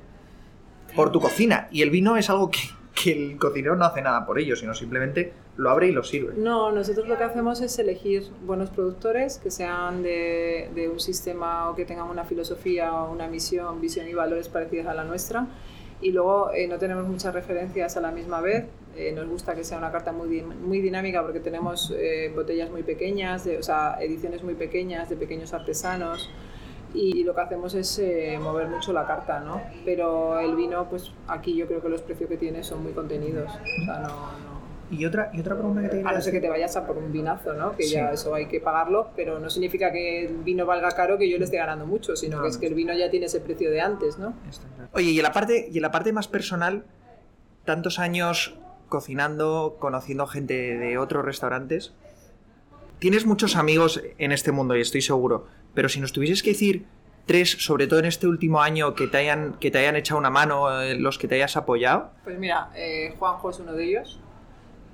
por 0.96 1.12
tu 1.12 1.20
cocina. 1.20 1.68
Y 1.72 1.82
el 1.82 1.90
vino 1.90 2.18
es 2.18 2.30
algo 2.30 2.50
que, 2.52 2.60
que 3.02 3.12
el 3.12 3.38
cocinero 3.38 3.76
no 3.76 3.86
hace 3.86 4.02
nada 4.02 4.26
por 4.26 4.40
ello, 4.40 4.56
sino 4.56 4.74
simplemente 4.74 5.32
lo 5.58 5.70
abre 5.70 5.88
y 5.88 5.92
lo 5.92 6.04
sirve. 6.04 6.34
No, 6.36 6.72
nosotros 6.72 7.08
lo 7.08 7.18
que 7.18 7.24
hacemos 7.26 7.62
es 7.62 7.78
elegir 7.80 8.24
buenos 8.46 8.70
productores 8.72 9.38
que 9.38 9.52
sean 9.52 10.02
de, 10.04 10.90
un 10.92 11.00
sistema 11.00 11.70
o 11.70 11.76
que 11.76 11.86
tengan 11.86 12.08
una 12.10 12.24
filosofía 12.24 12.94
o 12.94 13.12
una 13.12 13.28
misión, 13.28 13.80
visión 13.82 14.08
y 14.08 14.14
valores 14.14 14.48
parecidas 14.50 14.88
a 14.88 14.94
la 14.94 15.04
nuestra. 15.04 15.48
Y 16.02 16.12
luego 16.12 16.52
eh, 16.54 16.68
no 16.68 16.78
tenemos 16.78 17.08
muchas 17.08 17.34
referencias 17.34 17.98
a 17.98 18.02
la 18.02 18.12
misma 18.12 18.40
vez. 18.42 18.66
Eh, 18.96 19.12
nos 19.12 19.28
gusta 19.28 19.54
que 19.56 19.64
sea 19.64 19.78
una 19.78 19.92
carta 19.92 20.12
muy 20.12 20.80
dinámica 20.82 21.22
porque 21.24 21.40
tenemos 21.40 21.94
eh, 21.96 22.32
botellas 22.36 22.70
muy 22.72 22.84
pequeñas, 22.84 23.46
de- 23.46 23.58
o 23.58 23.64
sea, 23.64 23.98
ediciones 24.00 24.44
muy 24.44 24.54
pequeñas 24.56 25.10
de 25.10 25.16
pequeños 25.18 25.54
artesanos. 25.54 26.30
Y, 26.94 27.24
lo 27.24 27.36
que 27.36 27.42
hacemos 27.42 27.74
es 27.76 28.00
eh, 28.00 28.40
mover 28.42 28.68
mucho 28.68 28.94
la 28.94 29.06
carta, 29.06 29.40
¿no? 29.40 29.62
Pero 29.86 30.40
el 30.40 30.56
vino, 30.56 30.90
pues 30.90 31.12
aquí 31.28 31.56
yo 31.56 31.68
creo 31.68 31.82
que 31.82 31.90
los 31.90 32.02
precios 32.02 32.30
que 32.30 32.38
tiene 32.38 32.64
son 32.64 32.82
muy 32.84 32.94
contenidos. 32.94 33.52
O 33.82 33.86
sea, 33.86 34.00
no- 34.00 34.08
no, 34.08 34.58
Y 34.90 35.06
otra, 35.06 35.30
y 35.34 35.42
otra 35.42 35.56
pregunta 35.56 35.82
que 35.82 35.90
te 35.90 35.96
quería 35.98 36.10
a 36.10 36.14
no 36.14 36.22
ser 36.22 36.32
que 36.34 36.40
te 36.40 36.48
vayas 36.50 36.78
a 36.78 36.88
por 36.88 36.98
un 36.98 37.12
vinazo, 37.12 37.54
¿no? 37.54 37.76
Que 37.76 37.84
Sí. 37.84 37.96
ya 37.96 38.12
eso 38.14 38.34
hay 38.34 38.46
que 38.48 38.62
pagarlo, 38.62 39.10
pero 39.18 39.38
no 39.38 39.50
significa 39.50 39.92
que 39.92 40.26
el 40.28 40.38
vino 40.38 40.66
valga 40.66 40.90
caro 40.92 41.18
que 41.18 41.30
yo 41.30 41.38
le 41.38 41.44
esté 41.44 41.58
ganando 41.58 41.86
mucho, 41.86 42.16
sino 42.16 42.38
No, 42.38 42.44
que 42.44 42.50
es 42.50 42.58
que 42.58 42.68
el 42.68 42.74
vino 42.74 42.94
ya 42.94 43.10
tiene 43.10 43.26
ese 43.26 43.42
precio 43.42 43.70
de 43.70 43.82
antes, 43.82 44.18
¿no? 44.18 44.34
Oye, 44.94 45.12
y 45.12 45.18
en 45.18 45.24
la 45.24 45.34
parte, 45.34 45.68
y 45.70 45.76
en 45.78 45.82
la 45.82 45.92
parte 45.92 46.14
más 46.14 46.30
personal, 46.30 46.86
tantos 47.66 48.00
años 48.00 48.58
cocinando, 48.88 49.76
conociendo 49.80 50.26
gente 50.26 50.78
de 50.78 50.98
otros 50.98 51.26
restaurantes, 51.26 51.94
tienes 53.00 53.26
muchos 53.26 53.58
amigos 53.58 54.02
en 54.18 54.32
este 54.32 54.54
mundo 54.54 54.78
y 54.78 54.82
estoy 54.82 55.02
seguro, 55.02 55.48
pero 55.78 55.90
si 55.90 56.00
nos 56.00 56.12
tuvieses 56.12 56.42
que 56.42 56.50
decir 56.54 56.86
tres, 57.28 57.52
sobre 57.52 57.86
todo 57.86 58.00
en 58.00 58.06
este 58.06 58.26
último 58.26 58.64
año, 58.64 58.96
que 58.96 59.06
te 59.06 59.18
hayan, 59.18 59.54
que 59.60 59.70
te 59.70 59.78
hayan 59.78 59.96
echado 59.96 60.20
una 60.20 60.32
mano, 60.32 60.82
eh, 60.82 60.96
los 60.96 61.20
que 61.20 61.28
te 61.28 61.36
hayas 61.36 61.56
apoyado, 61.56 62.10
Pues 62.24 62.40
mira, 62.40 62.72
eh, 62.76 63.14
Juanjo 63.20 63.52
es 63.52 63.60
uno 63.60 63.74
de 63.74 63.84
ellos. 63.84 64.20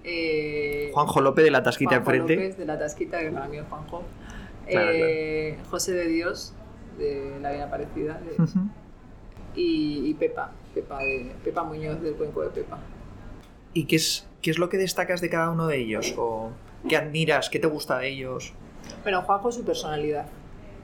Eh, 0.03 0.91
Juanjo 0.93 1.21
López 1.21 1.45
de 1.45 1.51
la 1.51 1.63
Tasquita 1.63 1.91
Juanjo 1.91 2.11
enfrente. 2.11 2.35
López 2.35 2.57
de 2.57 2.65
la 2.65 2.77
Tasquita, 2.77 3.21
que 3.21 3.31
para 3.31 3.47
mí 3.47 3.59
es 3.59 3.63
Juanjo. 3.69 4.03
Claro, 4.69 4.89
Eh, 4.93 5.57
José 5.71 5.93
de 5.93 6.07
Dios, 6.09 6.53
de 6.97 7.37
La 7.41 7.51
Bien 7.51 7.61
Aparecida. 7.63 8.19
de- 8.19 8.43
Ujú. 8.43 8.59
y, 9.55 10.09
y 10.09 10.13
Pepa, 10.15 10.51
Pepa, 10.75 10.99
de, 10.99 11.31
Pepa 11.45 11.63
Muñoz 11.63 12.01
del 12.01 12.15
Cuenco 12.15 12.41
de 12.41 12.49
Pepa. 12.49 12.77
¿Y 13.73 13.85
qué 13.85 13.95
es, 13.95 14.27
qué 14.41 14.51
es 14.51 14.57
lo 14.57 14.67
que 14.67 14.75
destacas 14.77 15.21
de 15.21 15.29
cada 15.29 15.49
uno 15.49 15.65
de 15.67 15.77
ellos? 15.77 16.13
¿O 16.17 16.49
qué 16.89 16.97
admiras? 16.97 17.49
¿Qué 17.49 17.59
te 17.59 17.67
gusta 17.67 17.99
de 17.99 18.09
ellos? 18.09 18.51
Bueno, 19.03 19.21
Juanjo 19.21 19.49
su 19.49 19.63
personalidad. 19.63 20.25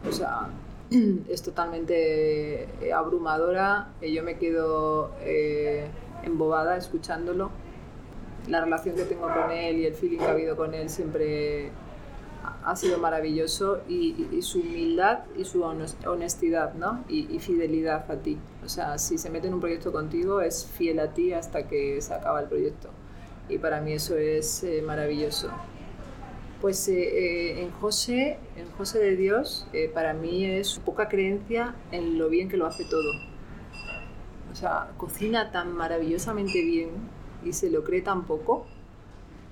O 0.08 0.12
sea, 0.12 0.48
es 1.30 1.42
totalmente 1.42 2.64
eh, 2.82 2.94
abrumadora. 2.94 3.90
Eh, 4.02 4.12
Yo 4.14 4.24
me 4.24 4.38
quedo 4.38 5.12
eh, 5.22 5.88
embobada 6.24 6.78
escuchándolo. 6.78 7.52
La 8.48 8.62
relación 8.62 8.96
que 8.96 9.04
tengo 9.04 9.28
con 9.32 9.52
él 9.52 9.78
y 9.78 9.86
el 9.86 9.94
feeling 9.94 10.18
que 10.18 10.26
ha 10.26 10.32
habido 10.32 10.56
con 10.56 10.74
él 10.74 10.90
siempre 10.90 11.70
ha- 12.64 12.76
sido 12.76 12.98
maravilloso 12.98 13.82
y, 13.88 14.42
su 14.42 14.62
humildad 14.62 15.20
y 15.38 15.44
su 15.46 15.62
hones- 15.64 15.98
honestidad 16.08 16.74
¿no? 16.74 17.04
y, 17.10 17.38
fidelidad 17.40 18.10
a 18.10 18.16
ti. 18.16 18.38
O 18.66 18.70
sea, 18.70 18.98
si 18.98 19.18
se 19.18 19.30
mete 19.30 19.48
en 19.50 19.56
un 19.56 19.60
proyecto 19.60 19.92
contigo 19.92 20.42
es 20.42 20.66
fiel 20.66 21.00
a 21.00 21.14
ti 21.14 21.34
hasta 21.34 21.68
que 21.68 22.02
se 22.02 22.14
acaba 22.14 22.40
el 22.42 22.48
proyecto. 22.48 22.90
Y 23.50 23.58
para 23.58 23.82
mí 23.82 23.94
eso 23.94 24.16
es 24.18 24.66
maravilloso. 24.84 25.50
Pues 26.62 26.88
eh, 26.90 26.94
eh, 26.94 27.64
en 27.64 27.72
José, 27.72 28.38
en 28.58 28.70
José 28.78 29.00
de 29.00 29.16
Dios, 29.16 29.66
eh, 29.72 29.90
para 29.94 30.14
mí 30.14 30.46
es 30.46 30.80
poca 30.80 31.08
creencia 31.08 31.74
en 31.92 32.18
lo 32.18 32.30
bien 32.30 32.50
que 32.50 32.58
lo 32.58 32.66
hace 32.66 32.84
todo. 32.84 33.14
O 34.52 34.56
sea, 34.56 34.92
cocina 34.98 35.52
tan 35.52 35.72
maravillosamente 35.74 36.62
bien 36.62 36.90
y 37.46 37.54
se 37.54 37.70
lo 37.70 37.84
cree 37.84 38.02
tan 38.02 38.26
poco 38.26 38.66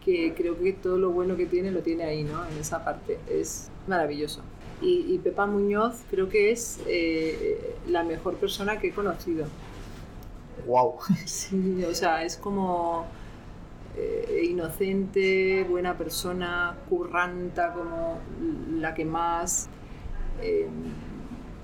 que 0.04 0.34
creo 0.36 0.58
que 0.60 0.74
todo 0.74 0.98
lo 0.98 1.12
bueno 1.12 1.38
que 1.38 1.46
tiene 1.46 1.72
lo 1.72 1.82
tiene 1.82 2.04
ahí, 2.04 2.24
¿no? 2.24 2.46
En 2.46 2.58
esa 2.58 2.84
parte. 2.84 3.20
Es 3.30 3.70
maravilloso. 3.88 4.42
Y, 4.82 5.06
y 5.14 5.18
Pepa 5.20 5.46
Muñoz 5.46 6.02
creo 6.10 6.30
que 6.30 6.52
es 6.52 6.80
eh, 6.88 7.76
la 7.88 8.04
mejor 8.04 8.36
persona 8.36 8.80
que 8.80 8.88
he 8.88 8.92
conocido. 8.92 9.46
¡Wow! 10.66 10.96
Sí, 11.26 11.84
o 11.84 11.94
sea, 11.94 12.24
es 12.24 12.38
como 12.38 13.06
eh, 13.98 14.46
inocente, 14.50 15.66
buena 15.68 15.98
persona, 15.98 16.78
curranta, 16.88 17.74
como 17.74 18.20
la 18.72 18.94
que 18.94 19.06
más 19.06 19.70
eh, 20.42 20.68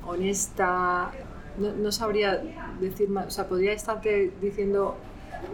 honesta. 0.05 1.11
No, 1.57 1.71
no 1.73 1.91
sabría 1.91 2.41
decir 2.79 3.09
más, 3.09 3.27
o 3.27 3.29
sea, 3.29 3.47
podría 3.47 3.73
estarte 3.73 4.31
diciendo 4.41 4.95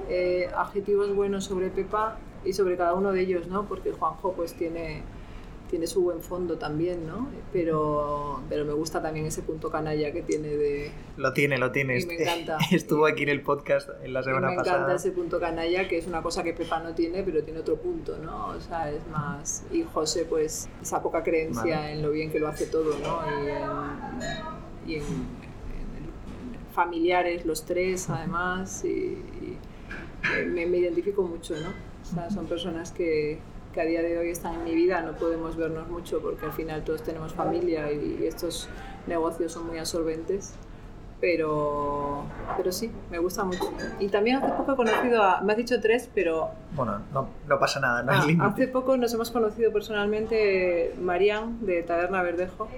eh, 0.09 0.49
adjetivos 0.55 1.13
buenos 1.13 1.43
sobre 1.45 1.69
Pepa 1.69 2.17
y 2.45 2.53
sobre 2.53 2.77
cada 2.77 2.93
uno 2.93 3.11
de 3.11 3.21
ellos, 3.21 3.47
¿no? 3.47 3.65
Porque 3.65 3.91
Juanjo 3.91 4.33
pues 4.33 4.53
tiene, 4.53 5.03
tiene 5.69 5.85
su 5.87 6.01
buen 6.01 6.21
fondo 6.21 6.57
también, 6.57 7.05
¿no? 7.05 7.29
Pero, 7.53 8.41
pero 8.49 8.65
me 8.65 8.73
gusta 8.73 9.01
también 9.01 9.25
ese 9.27 9.43
punto 9.43 9.69
canalla 9.69 10.11
que 10.11 10.21
tiene 10.23 10.47
de, 10.47 10.91
Lo 11.17 11.31
tiene, 11.33 11.57
lo 11.57 11.71
tiene. 11.71 11.99
Y 11.99 12.05
me 12.05 12.15
encanta. 12.15 12.57
Estuvo 12.71 13.05
aquí 13.05 13.23
en 13.23 13.29
el 13.29 13.41
podcast 13.41 13.89
en 14.03 14.13
la 14.13 14.21
Y 14.21 14.23
semana 14.23 14.47
me 14.47 14.53
encanta 14.53 14.71
pasada. 14.73 14.95
ese 14.95 15.11
punto 15.11 15.39
canalla, 15.39 15.87
que 15.87 15.97
es 15.99 16.07
una 16.07 16.21
cosa 16.23 16.43
que 16.43 16.53
Pepa 16.53 16.79
no 16.79 16.95
tiene, 16.95 17.21
pero 17.23 17.43
tiene 17.43 17.59
otro 17.59 17.75
punto, 17.77 18.17
¿no? 18.17 18.47
O 18.47 18.59
sea, 18.59 18.91
es 18.91 19.05
más... 19.07 19.63
Y 19.71 19.83
José, 19.83 20.25
pues, 20.25 20.67
esa 20.81 21.01
poca 21.03 21.21
creencia 21.23 21.77
Vale. 21.79 21.93
en 21.93 22.01
lo 22.01 22.09
bien 22.11 22.31
que 22.31 22.39
lo 22.39 22.47
hace 22.47 22.65
todo, 22.65 22.95
¿no? 22.99 23.21
Y 23.37 23.49
en, 23.49 24.91
y 24.91 24.95
en- 24.95 25.39
familiares, 26.73 27.45
los 27.45 27.65
tres, 27.65 28.09
además, 28.09 28.83
y, 28.85 28.87
y 28.87 29.57
me, 30.47 30.65
me 30.65 30.77
identifico 30.77 31.23
mucho, 31.23 31.55
¿no? 31.59 31.69
O 31.69 32.05
sea, 32.05 32.29
son 32.29 32.45
personas 32.47 32.91
que, 32.91 33.39
que 33.79 33.83
a 33.83 33.85
día 33.85 34.01
de 34.01 34.17
hoy 34.17 34.29
están 34.31 34.55
en 34.55 34.65
mi 34.65 34.75
vida, 34.75 35.01
no 35.01 35.13
podemos 35.13 35.55
vernos 35.55 35.87
mucho 35.87 36.19
porque 36.19 36.45
al 36.45 36.51
final 36.51 36.83
todos 36.83 37.01
tenemos 37.01 37.33
familia 37.33 37.89
y, 37.89 38.25
estos 38.25 38.67
negocios 39.07 39.53
son 39.53 39.67
muy 39.67 39.79
absorbentes 39.79 40.53
pero, 41.21 42.23
pero 42.55 42.71
sí, 42.71 42.91
me 43.11 43.19
gusta 43.19 43.43
mucho. 43.43 43.73
Y 43.99 44.07
también 44.07 44.37
hace 44.37 44.53
poco 44.53 44.71
he 44.71 44.75
conocido 44.77 45.21
a, 45.21 45.41
me 45.41 45.51
has 45.51 45.57
dicho 45.57 45.81
tres, 45.81 46.09
pero 46.13 46.49
Bueno, 46.73 47.01
no, 47.13 47.27
no 47.45 47.59
pasa 47.59 47.81
nada, 47.81 48.03
no 48.03 48.11
ah, 48.13 48.23
hay 48.25 48.37
hace 48.39 48.67
poco 48.69 48.95
nos 48.95 49.13
hemos 49.13 49.29
conocido 49.29 49.73
personalmente 49.73 50.95
Marian 51.01 51.65
de 51.65 51.83
Taberna 51.83 52.21
Verdejo. 52.21 52.69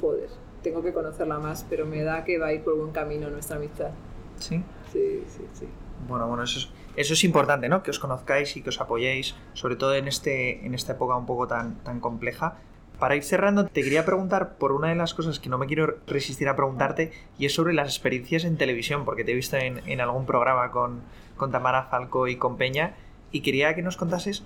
Joder, 0.00 0.28
tengo 0.62 0.82
que 0.82 0.92
conocerla 0.92 1.40
más, 1.40 1.66
pero 1.68 1.84
me 1.84 2.02
da 2.04 2.24
que 2.24 2.38
va 2.38 2.48
a 2.48 2.52
ir 2.52 2.62
por 2.62 2.76
buen 2.76 2.92
camino 2.92 3.28
nuestra 3.28 3.56
amistad. 3.56 3.90
Sí. 4.38 4.62
Sí, 4.92 5.24
sí, 5.26 5.44
sí. 5.52 5.68
Bueno, 6.08 6.28
bueno, 6.28 6.44
eso 6.44 6.60
es, 6.60 6.68
eso 6.96 7.14
es 7.14 7.24
importante, 7.24 7.68
¿no? 7.68 7.82
Que 7.82 7.90
os 7.90 7.98
conozcáis 7.98 8.56
y 8.56 8.62
que 8.62 8.68
os 8.70 8.80
apoyéis, 8.80 9.34
sobre 9.54 9.76
todo 9.76 9.94
en, 9.94 10.08
este, 10.08 10.64
en 10.64 10.74
esta 10.74 10.92
época 10.92 11.16
un 11.16 11.26
poco 11.26 11.46
tan, 11.46 11.76
tan 11.84 12.00
compleja. 12.00 12.56
Para 12.98 13.16
ir 13.16 13.24
cerrando, 13.24 13.66
te 13.66 13.82
quería 13.82 14.04
preguntar 14.04 14.56
por 14.56 14.70
una 14.72 14.88
de 14.88 14.94
las 14.94 15.14
cosas 15.14 15.40
que 15.40 15.48
no 15.48 15.58
me 15.58 15.66
quiero 15.66 15.98
resistir 16.06 16.48
a 16.48 16.54
preguntarte, 16.56 17.10
y 17.38 17.46
es 17.46 17.54
sobre 17.54 17.74
las 17.74 17.88
experiencias 17.88 18.44
en 18.44 18.56
televisión, 18.56 19.04
porque 19.04 19.24
te 19.24 19.32
he 19.32 19.34
visto 19.34 19.56
en, 19.56 19.80
en 19.88 20.00
algún 20.00 20.26
programa 20.26 20.70
con, 20.70 21.02
con 21.36 21.50
Tamara 21.50 21.84
Falco 21.90 22.28
y 22.28 22.36
con 22.36 22.56
Peña, 22.56 22.94
y 23.32 23.40
quería 23.40 23.74
que 23.74 23.82
nos 23.82 23.96
contases, 23.96 24.44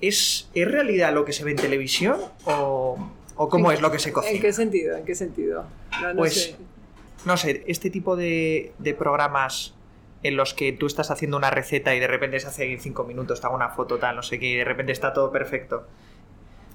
¿es, 0.00 0.48
¿es 0.54 0.70
realidad 0.70 1.12
lo 1.12 1.26
que 1.26 1.32
se 1.34 1.44
ve 1.44 1.50
en 1.50 1.58
televisión 1.58 2.16
o, 2.46 2.96
o 3.36 3.48
cómo 3.50 3.70
¿En- 3.70 3.76
es 3.76 3.82
lo 3.82 3.90
que 3.92 3.98
se 3.98 4.12
cocina? 4.14 4.34
¿En 4.34 4.40
qué 4.40 4.52
sentido? 4.54 4.96
¿En 4.96 5.04
qué 5.04 5.14
sentido? 5.14 5.64
No, 6.00 6.08
no 6.14 6.16
Pues, 6.16 6.34
sé. 6.42 6.56
no 7.26 7.36
sé, 7.36 7.64
este 7.66 7.90
tipo 7.90 8.16
de, 8.16 8.72
de 8.78 8.94
programas 8.94 9.74
en 10.24 10.36
los 10.36 10.54
que 10.54 10.72
tú 10.72 10.86
estás 10.86 11.10
haciendo 11.10 11.36
una 11.36 11.50
receta 11.50 11.94
y 11.94 12.00
de 12.00 12.06
repente 12.06 12.40
se 12.40 12.48
hace 12.48 12.72
en 12.72 12.80
cinco 12.80 13.04
minutos, 13.04 13.40
te 13.40 13.46
hago 13.46 13.54
una 13.54 13.68
foto, 13.68 13.98
tal, 13.98 14.16
no 14.16 14.22
sé 14.22 14.38
qué, 14.38 14.46
y 14.46 14.56
de 14.56 14.64
repente 14.64 14.90
está 14.90 15.12
todo 15.12 15.30
perfecto. 15.30 15.86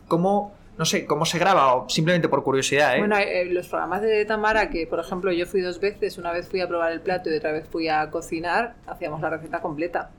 ¿Cómo, 0.08 0.56
no 0.78 0.86
sé, 0.86 1.08
cómo 1.08 1.26
se 1.26 1.40
graba? 1.40 1.74
O 1.74 1.90
simplemente 1.90 2.30
por 2.30 2.44
curiosidad, 2.44 2.96
¿eh? 2.96 3.00
Bueno, 3.00 3.18
eh, 3.18 3.46
los 3.46 3.68
programas 3.68 4.04
de 4.04 4.24
Tamara, 4.26 4.70
que 4.70 4.86
por 4.86 5.00
ejemplo 5.00 5.32
yo 5.32 5.48
fui 5.48 5.62
dos 5.62 5.80
veces, 5.80 6.20
una 6.20 6.32
vez 6.32 6.48
fui 6.48 6.62
a 6.62 6.68
probar 6.68 6.92
el 6.92 7.02
plato 7.02 7.32
y 7.32 7.36
otra 7.36 7.52
vez 7.52 7.68
fui 7.68 7.88
a 7.88 8.12
cocinar, 8.12 8.76
hacíamos 8.86 9.20
la 9.20 9.32
receta 9.32 9.62
completa. 9.62 10.12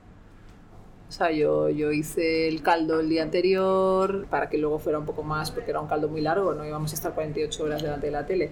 O 1.08 1.12
sea, 1.12 1.30
yo, 1.30 1.68
yo 1.68 1.92
hice 1.92 2.48
el 2.48 2.62
caldo 2.62 2.98
el 2.98 3.08
día 3.08 3.22
anterior 3.22 4.26
para 4.28 4.48
que 4.48 4.58
luego 4.58 4.80
fuera 4.80 4.98
un 4.98 5.06
poco 5.06 5.22
más, 5.22 5.52
porque 5.52 5.70
era 5.70 5.80
un 5.80 5.86
caldo 5.86 6.08
muy 6.08 6.20
largo, 6.20 6.52
no 6.54 6.64
íbamos 6.64 6.90
a 6.92 6.94
estar 6.96 7.14
48 7.14 7.64
horas 7.64 7.82
delante 7.82 8.06
de 8.06 8.12
la 8.12 8.26
tele. 8.26 8.50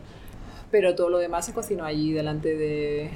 Pero 0.71 0.95
todo 0.95 1.09
lo 1.09 1.19
demás 1.19 1.47
se 1.47 1.53
cocinó 1.53 1.85
allí 1.85 2.13
delante 2.13 2.57
de, 2.57 3.11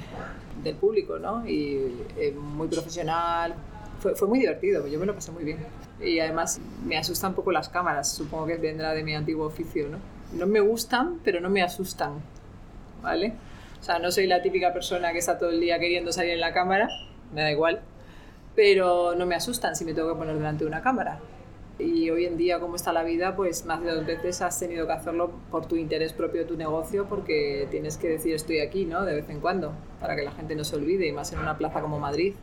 del 0.63 0.75
público, 0.75 1.19
¿no? 1.19 1.47
Y 1.47 2.05
eh, 2.17 2.31
muy 2.31 2.67
profesional. 2.67 3.53
Fue, 3.99 4.15
fue 4.15 4.27
muy 4.27 4.39
divertido, 4.39 4.87
yo 4.87 4.99
me 4.99 5.05
lo 5.05 5.13
pasé 5.13 5.31
muy 5.31 5.43
bien. 5.43 5.59
Y 6.01 6.19
además 6.19 6.59
me 6.85 6.97
asustan 6.97 7.31
un 7.31 7.35
poco 7.35 7.51
las 7.51 7.69
cámaras, 7.69 8.11
supongo 8.11 8.47
que 8.47 8.57
vendrá 8.57 8.93
de 8.93 9.03
mi 9.03 9.15
antiguo 9.15 9.45
oficio, 9.45 9.87
¿no? 9.87 9.97
No 10.37 10.47
me 10.47 10.59
gustan, 10.59 11.19
pero 11.23 11.39
no 11.39 11.49
me 11.49 11.61
asustan, 11.61 12.13
¿vale? 13.01 13.33
O 13.79 13.83
sea, 13.83 13.99
no 13.99 14.11
soy 14.11 14.27
la 14.27 14.41
típica 14.41 14.73
persona 14.73 15.11
que 15.11 15.19
está 15.19 15.37
todo 15.37 15.49
el 15.51 15.59
día 15.59 15.77
queriendo 15.79 16.11
salir 16.11 16.31
en 16.31 16.41
la 16.41 16.53
cámara, 16.53 16.87
me 17.33 17.41
da 17.41 17.51
igual. 17.51 17.81
pero 18.55 19.15
no 19.15 19.25
me 19.25 19.35
asustan 19.35 19.75
si 19.75 19.85
me 19.85 19.93
tengo 19.93 20.09
que 20.13 20.19
poner 20.19 20.35
delante 20.35 20.63
de 20.63 20.69
una 20.69 20.81
cámara. 20.81 21.19
Y 21.79 22.09
hoy 22.11 22.25
en 22.25 22.37
día, 22.37 22.59
como 22.59 22.75
está 22.75 22.93
la 22.93 23.03
vida, 23.03 23.35
pues 23.35 23.65
más 23.65 23.81
de 23.83 23.91
dos 23.95 24.05
veces 24.05 24.41
has 24.41 24.59
tenido 24.59 24.85
que 24.85 24.93
hacerlo 24.93 25.31
por 25.49 25.65
tu 25.65 25.75
interés 25.75 26.13
propio 26.13 26.41
de 26.41 26.47
tu 26.47 26.55
negocio, 26.55 27.05
porque 27.09 27.67
tienes 27.71 27.97
que 27.97 28.09
decir 28.09 28.35
estoy 28.35 28.59
aquí, 28.59 28.85
¿no? 28.85 29.03
De 29.03 29.15
vez 29.15 29.29
en 29.29 29.39
cuando, 29.39 29.73
para 29.99 30.15
que 30.15 30.21
la 30.21 30.31
gente 30.31 30.55
no 30.55 30.63
se 30.63 30.75
olvide, 30.75 31.07
y 31.07 31.11
más 31.11 31.33
en 31.33 31.39
una 31.39 31.57
plaza 31.57 31.81
como 31.81 31.99
Madrid. 31.99 32.35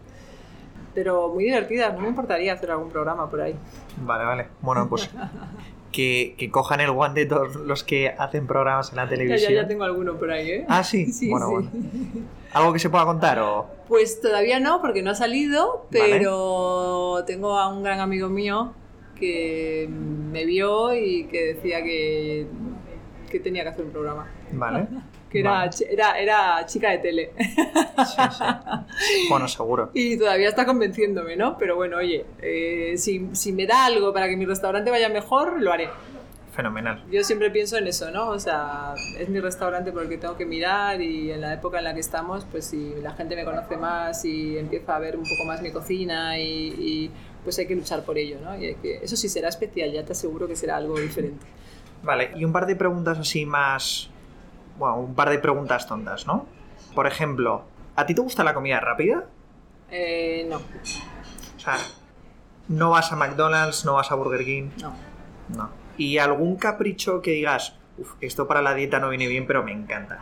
Pero 0.94 1.28
muy 1.28 1.44
divertida, 1.44 1.90
no 1.92 2.00
me 2.00 2.08
importaría 2.08 2.54
hacer 2.54 2.72
algún 2.72 2.88
programa 2.88 3.30
por 3.30 3.40
ahí. 3.40 3.54
Vale, 4.02 4.24
vale. 4.24 4.46
Bueno, 4.60 4.88
pues 4.88 5.08
que, 5.92 6.34
que 6.36 6.50
cojan 6.50 6.80
el 6.80 6.90
guante 6.90 7.24
todos 7.26 7.54
los 7.54 7.84
que 7.84 8.08
hacen 8.08 8.48
programas 8.48 8.90
en 8.90 8.96
la 8.96 9.08
televisión. 9.08 9.52
ya, 9.52 9.62
ya 9.62 9.68
tengo 9.68 9.84
alguno 9.84 10.16
por 10.16 10.32
ahí, 10.32 10.50
¿eh? 10.50 10.66
Ah, 10.68 10.82
sí. 10.82 11.06
Sí, 11.12 11.30
bueno, 11.30 11.46
sí. 11.46 11.52
bueno. 11.52 11.70
¿Algo 12.52 12.72
que 12.72 12.80
se 12.80 12.90
pueda 12.90 13.04
contar 13.04 13.38
o...? 13.38 13.68
Pues 13.86 14.20
todavía 14.20 14.58
no, 14.58 14.80
porque 14.80 15.02
no 15.02 15.12
ha 15.12 15.14
salido, 15.14 15.86
Vale. 15.92 16.18
pero 16.18 17.22
tengo 17.24 17.56
a 17.56 17.68
un 17.68 17.84
gran 17.84 18.00
amigo 18.00 18.28
mío 18.28 18.74
que 19.20 19.88
me 19.88 20.44
vio 20.44 20.94
y 20.94 21.24
que 21.24 21.54
decía 21.54 21.83
que, 21.85 22.46
que 23.30 23.40
tenía 23.40 23.62
que 23.62 23.68
hacer 23.68 23.85
un 23.85 23.92
programa. 23.92 24.28
Vale. 24.52 24.88
Que 25.30 25.38
era, 25.38 25.50
Vale. 25.52 25.70
era, 25.88 26.18
era 26.18 26.66
chica 26.66 26.90
de 26.90 26.98
tele. 26.98 27.30
Sí, 27.38 28.22
sí. 28.33 29.28
Bueno, 29.28 29.46
seguro. 29.46 29.90
Y 29.94 30.18
todavía 30.18 30.48
está 30.48 30.66
convenciéndome, 30.66 31.37
¿no? 31.37 31.56
Pero 31.56 31.76
bueno, 31.76 31.98
oye, 31.98 32.26
eh, 32.42 32.94
si, 32.96 33.28
si 33.33 33.52
me 33.52 33.64
da 33.64 33.85
algo 33.85 34.12
para 34.12 34.28
que 34.28 34.37
mi 34.37 34.44
restaurante 34.44 34.90
vaya 34.90 35.09
mejor, 35.09 35.62
lo 35.62 35.72
haré. 35.72 35.88
Fenomenal. 36.52 37.04
Yo 37.11 37.22
siempre 37.22 37.50
pienso 37.50 37.78
en 37.78 37.87
eso, 37.87 38.11
¿no? 38.11 38.30
O 38.30 38.38
sea, 38.38 38.94
es 39.18 39.28
mi 39.28 39.38
restaurante 39.40 39.92
por 39.92 40.02
el 40.02 40.09
que 40.09 40.18
tengo 40.18 40.37
que 40.37 40.46
mirar 40.46 41.00
y 41.00 41.30
en 41.30 41.40
la 41.42 41.54
época 41.54 41.78
en 41.78 41.85
la 41.85 41.94
que 41.94 42.00
estamos, 42.00 42.44
pues 42.50 42.64
si 42.66 42.94
la 43.00 43.12
gente 43.12 43.37
me 43.37 43.44
conoce 43.44 43.76
más 43.76 44.24
y 44.24 44.59
empieza 44.59 44.96
a 44.96 44.98
ver 44.98 45.16
un 45.16 45.22
poco 45.22 45.44
más 45.46 45.62
mi 45.62 45.70
cocina 45.70 46.38
y, 46.38 46.74
y, 46.76 47.11
pues 47.44 47.59
hay 47.59 47.66
que 47.66 47.74
luchar 47.74 48.05
por 48.05 48.18
ello, 48.18 48.38
¿no? 48.42 48.57
Y 48.57 48.66
hay 48.66 48.74
que, 48.76 48.96
eso 49.03 49.16
sí 49.16 49.29
será 49.29 49.48
especial, 49.48 49.92
ya 49.92 50.05
te 50.05 50.12
aseguro 50.12 50.46
que 50.46 50.57
será 50.57 50.76
algo 50.76 50.98
diferente. 50.98 51.46
Vale, 52.03 52.31
y 52.37 52.44
un 52.44 52.53
par 52.53 52.66
de 52.66 52.76
preguntas 52.76 53.18
así 53.18 53.44
más... 53.46 54.11
Bueno, 54.79 54.96
un 54.96 55.14
par 55.14 55.29
de 55.31 55.38
preguntas 55.38 55.87
tontas, 55.87 56.26
¿no? 56.26 56.46
Por 56.94 57.07
ejemplo, 57.07 57.64
¿a 57.96 58.07
ti 58.07 58.14
te 58.14 58.20
gusta 58.22 58.42
la 58.44 58.55
comida 58.55 58.81
rápida? 58.81 59.24
Eh, 59.90 60.46
no, 60.48 60.57
O 60.57 61.61
sea, 61.61 61.76
no 62.68 62.90
vas 62.90 63.12
a 63.12 63.16
McDonald's, 63.16 63.85
no 63.85 63.94
vas 63.94 64.11
a 64.11 64.14
Burger 64.14 64.44
King, 64.44 64.70
no. 64.81 64.94
no. 65.55 65.70
¿Y 65.98 66.16
algún 66.18 66.57
capricho 66.57 67.20
que 67.20 67.33
digas, 67.33 67.74
"Uf, 67.98 68.14
esto 68.22 68.46
para 68.48 68.62
la 68.62 68.72
dieta 68.74 69.00
no 69.00 69.11
viene 69.11 69.26
bien, 69.26 69.46
pero 69.46 69.62
me 69.62 69.72
encanta? 69.72 70.18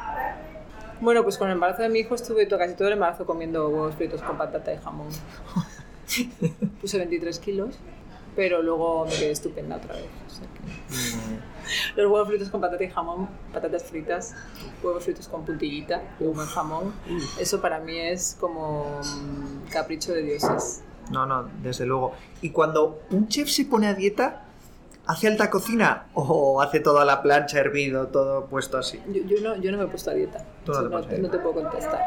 Bueno, 1.00 1.22
pues 1.22 1.38
con 1.38 1.46
el 1.48 1.52
embarazo 1.54 1.82
de 1.82 1.90
mi 1.90 2.00
hijo 2.00 2.16
estuve 2.16 2.48
casi 2.48 2.74
todo 2.74 2.88
el 2.88 2.94
embarazo 2.94 3.24
comiendo 3.24 3.68
huevos 3.68 3.94
fritos 3.94 4.20
con 4.22 4.36
patata 4.36 4.72
y 4.74 4.78
jamón. 4.78 5.08
Puse 6.80 6.98
23 6.98 7.38
kilos, 7.38 7.76
pero 8.36 8.62
luego 8.62 9.04
me 9.06 9.10
quedé 9.12 9.30
estupenda 9.32 9.76
otra 9.76 9.94
vez. 9.94 10.04
o 10.26 10.30
sea 10.30 10.46
que- 10.46 12.00
Los 12.00 12.10
huevos 12.10 12.28
fritos 12.28 12.48
con 12.48 12.60
patata 12.60 12.82
y 12.84 12.88
jamón, 12.88 13.28
patatas 13.52 13.84
fritas, 13.84 14.34
huevos 14.82 15.04
fritos 15.04 15.28
con 15.28 15.44
puntillita 15.44 16.02
y 16.20 16.24
un 16.24 16.34
buen 16.34 16.46
jamón, 16.48 16.92
eso 17.38 17.60
para 17.60 17.78
mí 17.80 17.98
es 17.98 18.36
como 18.40 19.00
mm, 19.00 19.68
capricho 19.70 20.12
de 20.12 20.22
dioses. 20.22 20.82
No, 21.10 21.26
no, 21.26 21.48
desde 21.62 21.84
luego. 21.86 22.12
¿Y 22.42 22.50
cuando 22.50 23.00
un 23.10 23.28
chef 23.28 23.48
se 23.48 23.64
pone 23.64 23.86
a 23.88 23.94
dieta, 23.94 24.44
hace 25.06 25.26
alta 25.26 25.48
cocina 25.50 26.06
o 26.14 26.60
hace 26.60 26.80
todo 26.80 27.00
a 27.00 27.04
la 27.06 27.22
plancha, 27.22 27.58
hervido, 27.58 28.08
todo 28.08 28.46
puesto 28.46 28.76
así? 28.78 29.00
Yo, 29.08 29.22
yo 29.24 29.40
no, 29.42 29.56
yo 29.56 29.72
no 29.72 29.78
me 29.78 29.84
he 29.84 29.86
puesto 29.88 30.10
a 30.10 30.14
dieta, 30.14 30.44
Tú 30.64 30.72
no 30.72 30.82
te 30.82 30.88
no 30.88 31.00
dieta. 31.02 31.30
te 31.30 31.38
puedo 31.38 31.54
contestar. 31.62 32.00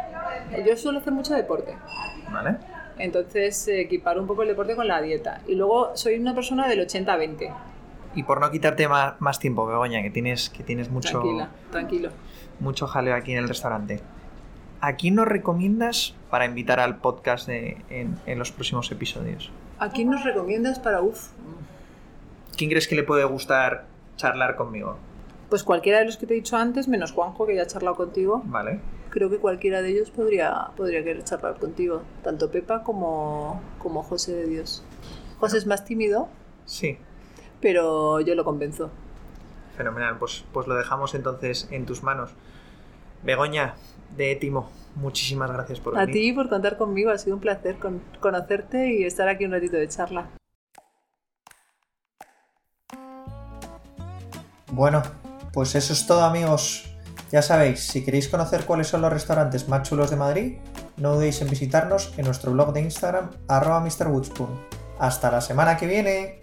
Yo 0.68 0.78
suelo 0.78 1.00
hacer 1.00 1.14
mucho 1.14 1.34
deporte. 1.34 1.76
¿Vale? 2.32 2.58
Entonces, 2.98 3.68
eh, 3.68 3.82
equipar 3.82 4.20
un 4.20 4.28
poco 4.28 4.42
el 4.44 4.50
deporte 4.50 4.76
con 4.76 4.88
la 4.88 5.02
dieta. 5.02 5.42
Y 5.48 5.56
luego 5.56 5.92
soy 5.96 6.16
una 6.20 6.34
persona 6.36 6.68
del 6.68 6.80
80-20. 6.88 7.54
Y 8.16 8.24
por 8.24 8.40
no 8.42 8.52
quitarte 8.52 8.88
más, 8.88 9.20
más 9.22 9.40
tiempo, 9.40 9.66
Begoña, 9.66 10.02
que 10.02 10.10
tienes, 10.10 10.50
que 10.50 10.64
tienes 10.64 10.90
mucho, 10.90 11.20
Tranquila, 11.22 11.50
tranquilo. 11.72 12.10
mucho 12.60 12.88
jaleo 12.88 13.16
aquí 13.16 13.32
en 13.32 13.38
el 13.40 13.48
restaurante. 13.48 14.02
¿A 14.82 14.96
quién 14.96 15.16
nos 15.16 15.28
recomiendas 15.28 16.16
para 16.30 16.46
invitar 16.46 16.80
al 16.80 16.98
podcast 16.98 17.48
de- 17.48 17.78
en, 17.90 18.18
en 18.26 18.40
los 18.40 18.52
próximos 18.52 18.92
episodios? 18.92 19.52
¿A 19.80 19.90
quién 19.90 20.10
nos 20.10 20.24
recomiendas 20.24 20.80
para 20.80 21.02
UF? 21.02 21.30
¿Quién 22.58 22.70
crees 22.70 22.88
que 22.88 22.96
le 22.96 23.04
puede 23.04 23.24
gustar 23.24 23.86
charlar 24.18 24.56
conmigo? 24.56 24.98
Pues 25.50 25.64
cualquiera 25.64 26.00
de 26.00 26.06
los 26.06 26.18
que 26.18 26.26
te 26.26 26.34
he 26.34 26.36
dicho 26.38 26.58
antes, 26.58 26.88
menos 26.88 27.12
Juanjo, 27.12 27.46
que 27.46 27.56
ya 27.56 27.64
ha 27.64 27.68
charlado 27.68 27.96
contigo. 27.96 28.42
¿Vale? 28.46 28.80
Creo 29.12 29.30
que 29.30 29.38
cualquiera 29.38 29.82
de 29.84 29.90
ellos 29.90 30.10
podría, 30.10 30.70
podría 30.76 31.04
querer 31.04 31.24
charlar 31.24 31.60
contigo. 31.60 32.02
Tanto 32.24 32.50
Pepa 32.50 32.82
como, 32.84 33.62
como 33.78 34.02
José 34.04 34.34
de 34.34 34.48
Dios. 34.48 34.84
José 35.40 35.58
es 35.58 35.66
más 35.68 35.86
tímido, 35.86 36.28
Sí, 36.66 36.98
pero 37.60 38.20
yo 38.22 38.34
lo 38.36 38.44
convenzo. 38.44 38.90
fenomenal. 39.78 40.18
Pues, 40.18 40.44
pues 40.54 40.68
lo 40.68 40.76
dejamos 40.76 41.14
entonces 41.14 41.68
en 41.72 41.86
tus 41.86 42.04
manos. 42.04 42.32
Begoña, 43.24 43.76
de 44.16 44.36
Timo, 44.36 44.70
muchísimas 44.96 45.52
gracias 45.52 45.80
por 45.80 45.96
A 45.98 46.02
venir. 46.06 46.14
ti 46.16 46.34
por 46.34 46.50
contar 46.50 46.78
conmigo, 46.78 47.12
ha 47.12 47.18
sido 47.18 47.36
un 47.36 47.42
placer 47.42 47.78
con- 47.80 48.02
conocerte 48.20 48.94
y 48.94 49.04
estar 49.04 49.28
aquí 49.28 49.46
un 49.46 49.52
ratito 49.52 49.76
de 49.78 49.88
charla. 49.88 50.30
Bueno, 54.72 55.04
pues 55.54 55.76
eso 55.76 55.92
es 55.94 56.06
todo 56.08 56.24
amigos. 56.24 56.91
Ya 57.32 57.42
sabéis, 57.42 57.88
si 57.88 58.04
queréis 58.04 58.28
conocer 58.28 58.66
cuáles 58.66 58.88
son 58.88 59.02
los 59.02 59.14
restaurantes 59.14 59.70
más 59.70 59.88
chulos 59.88 60.10
de 60.10 60.18
Madrid, 60.18 60.58
no 60.98 61.16
dudéis 61.16 61.42
en 61.42 61.50
visitarnos 61.50 62.14
en 62.18 62.26
nuestro 62.26 62.52
blog 62.52 62.74
de 62.74 62.82
Instagram, 62.82 63.30
arroba. 63.48 63.86
Hasta 65.00 65.32
la 65.32 65.40
semana 65.40 65.78
que 65.78 65.88
viene. 65.88 66.41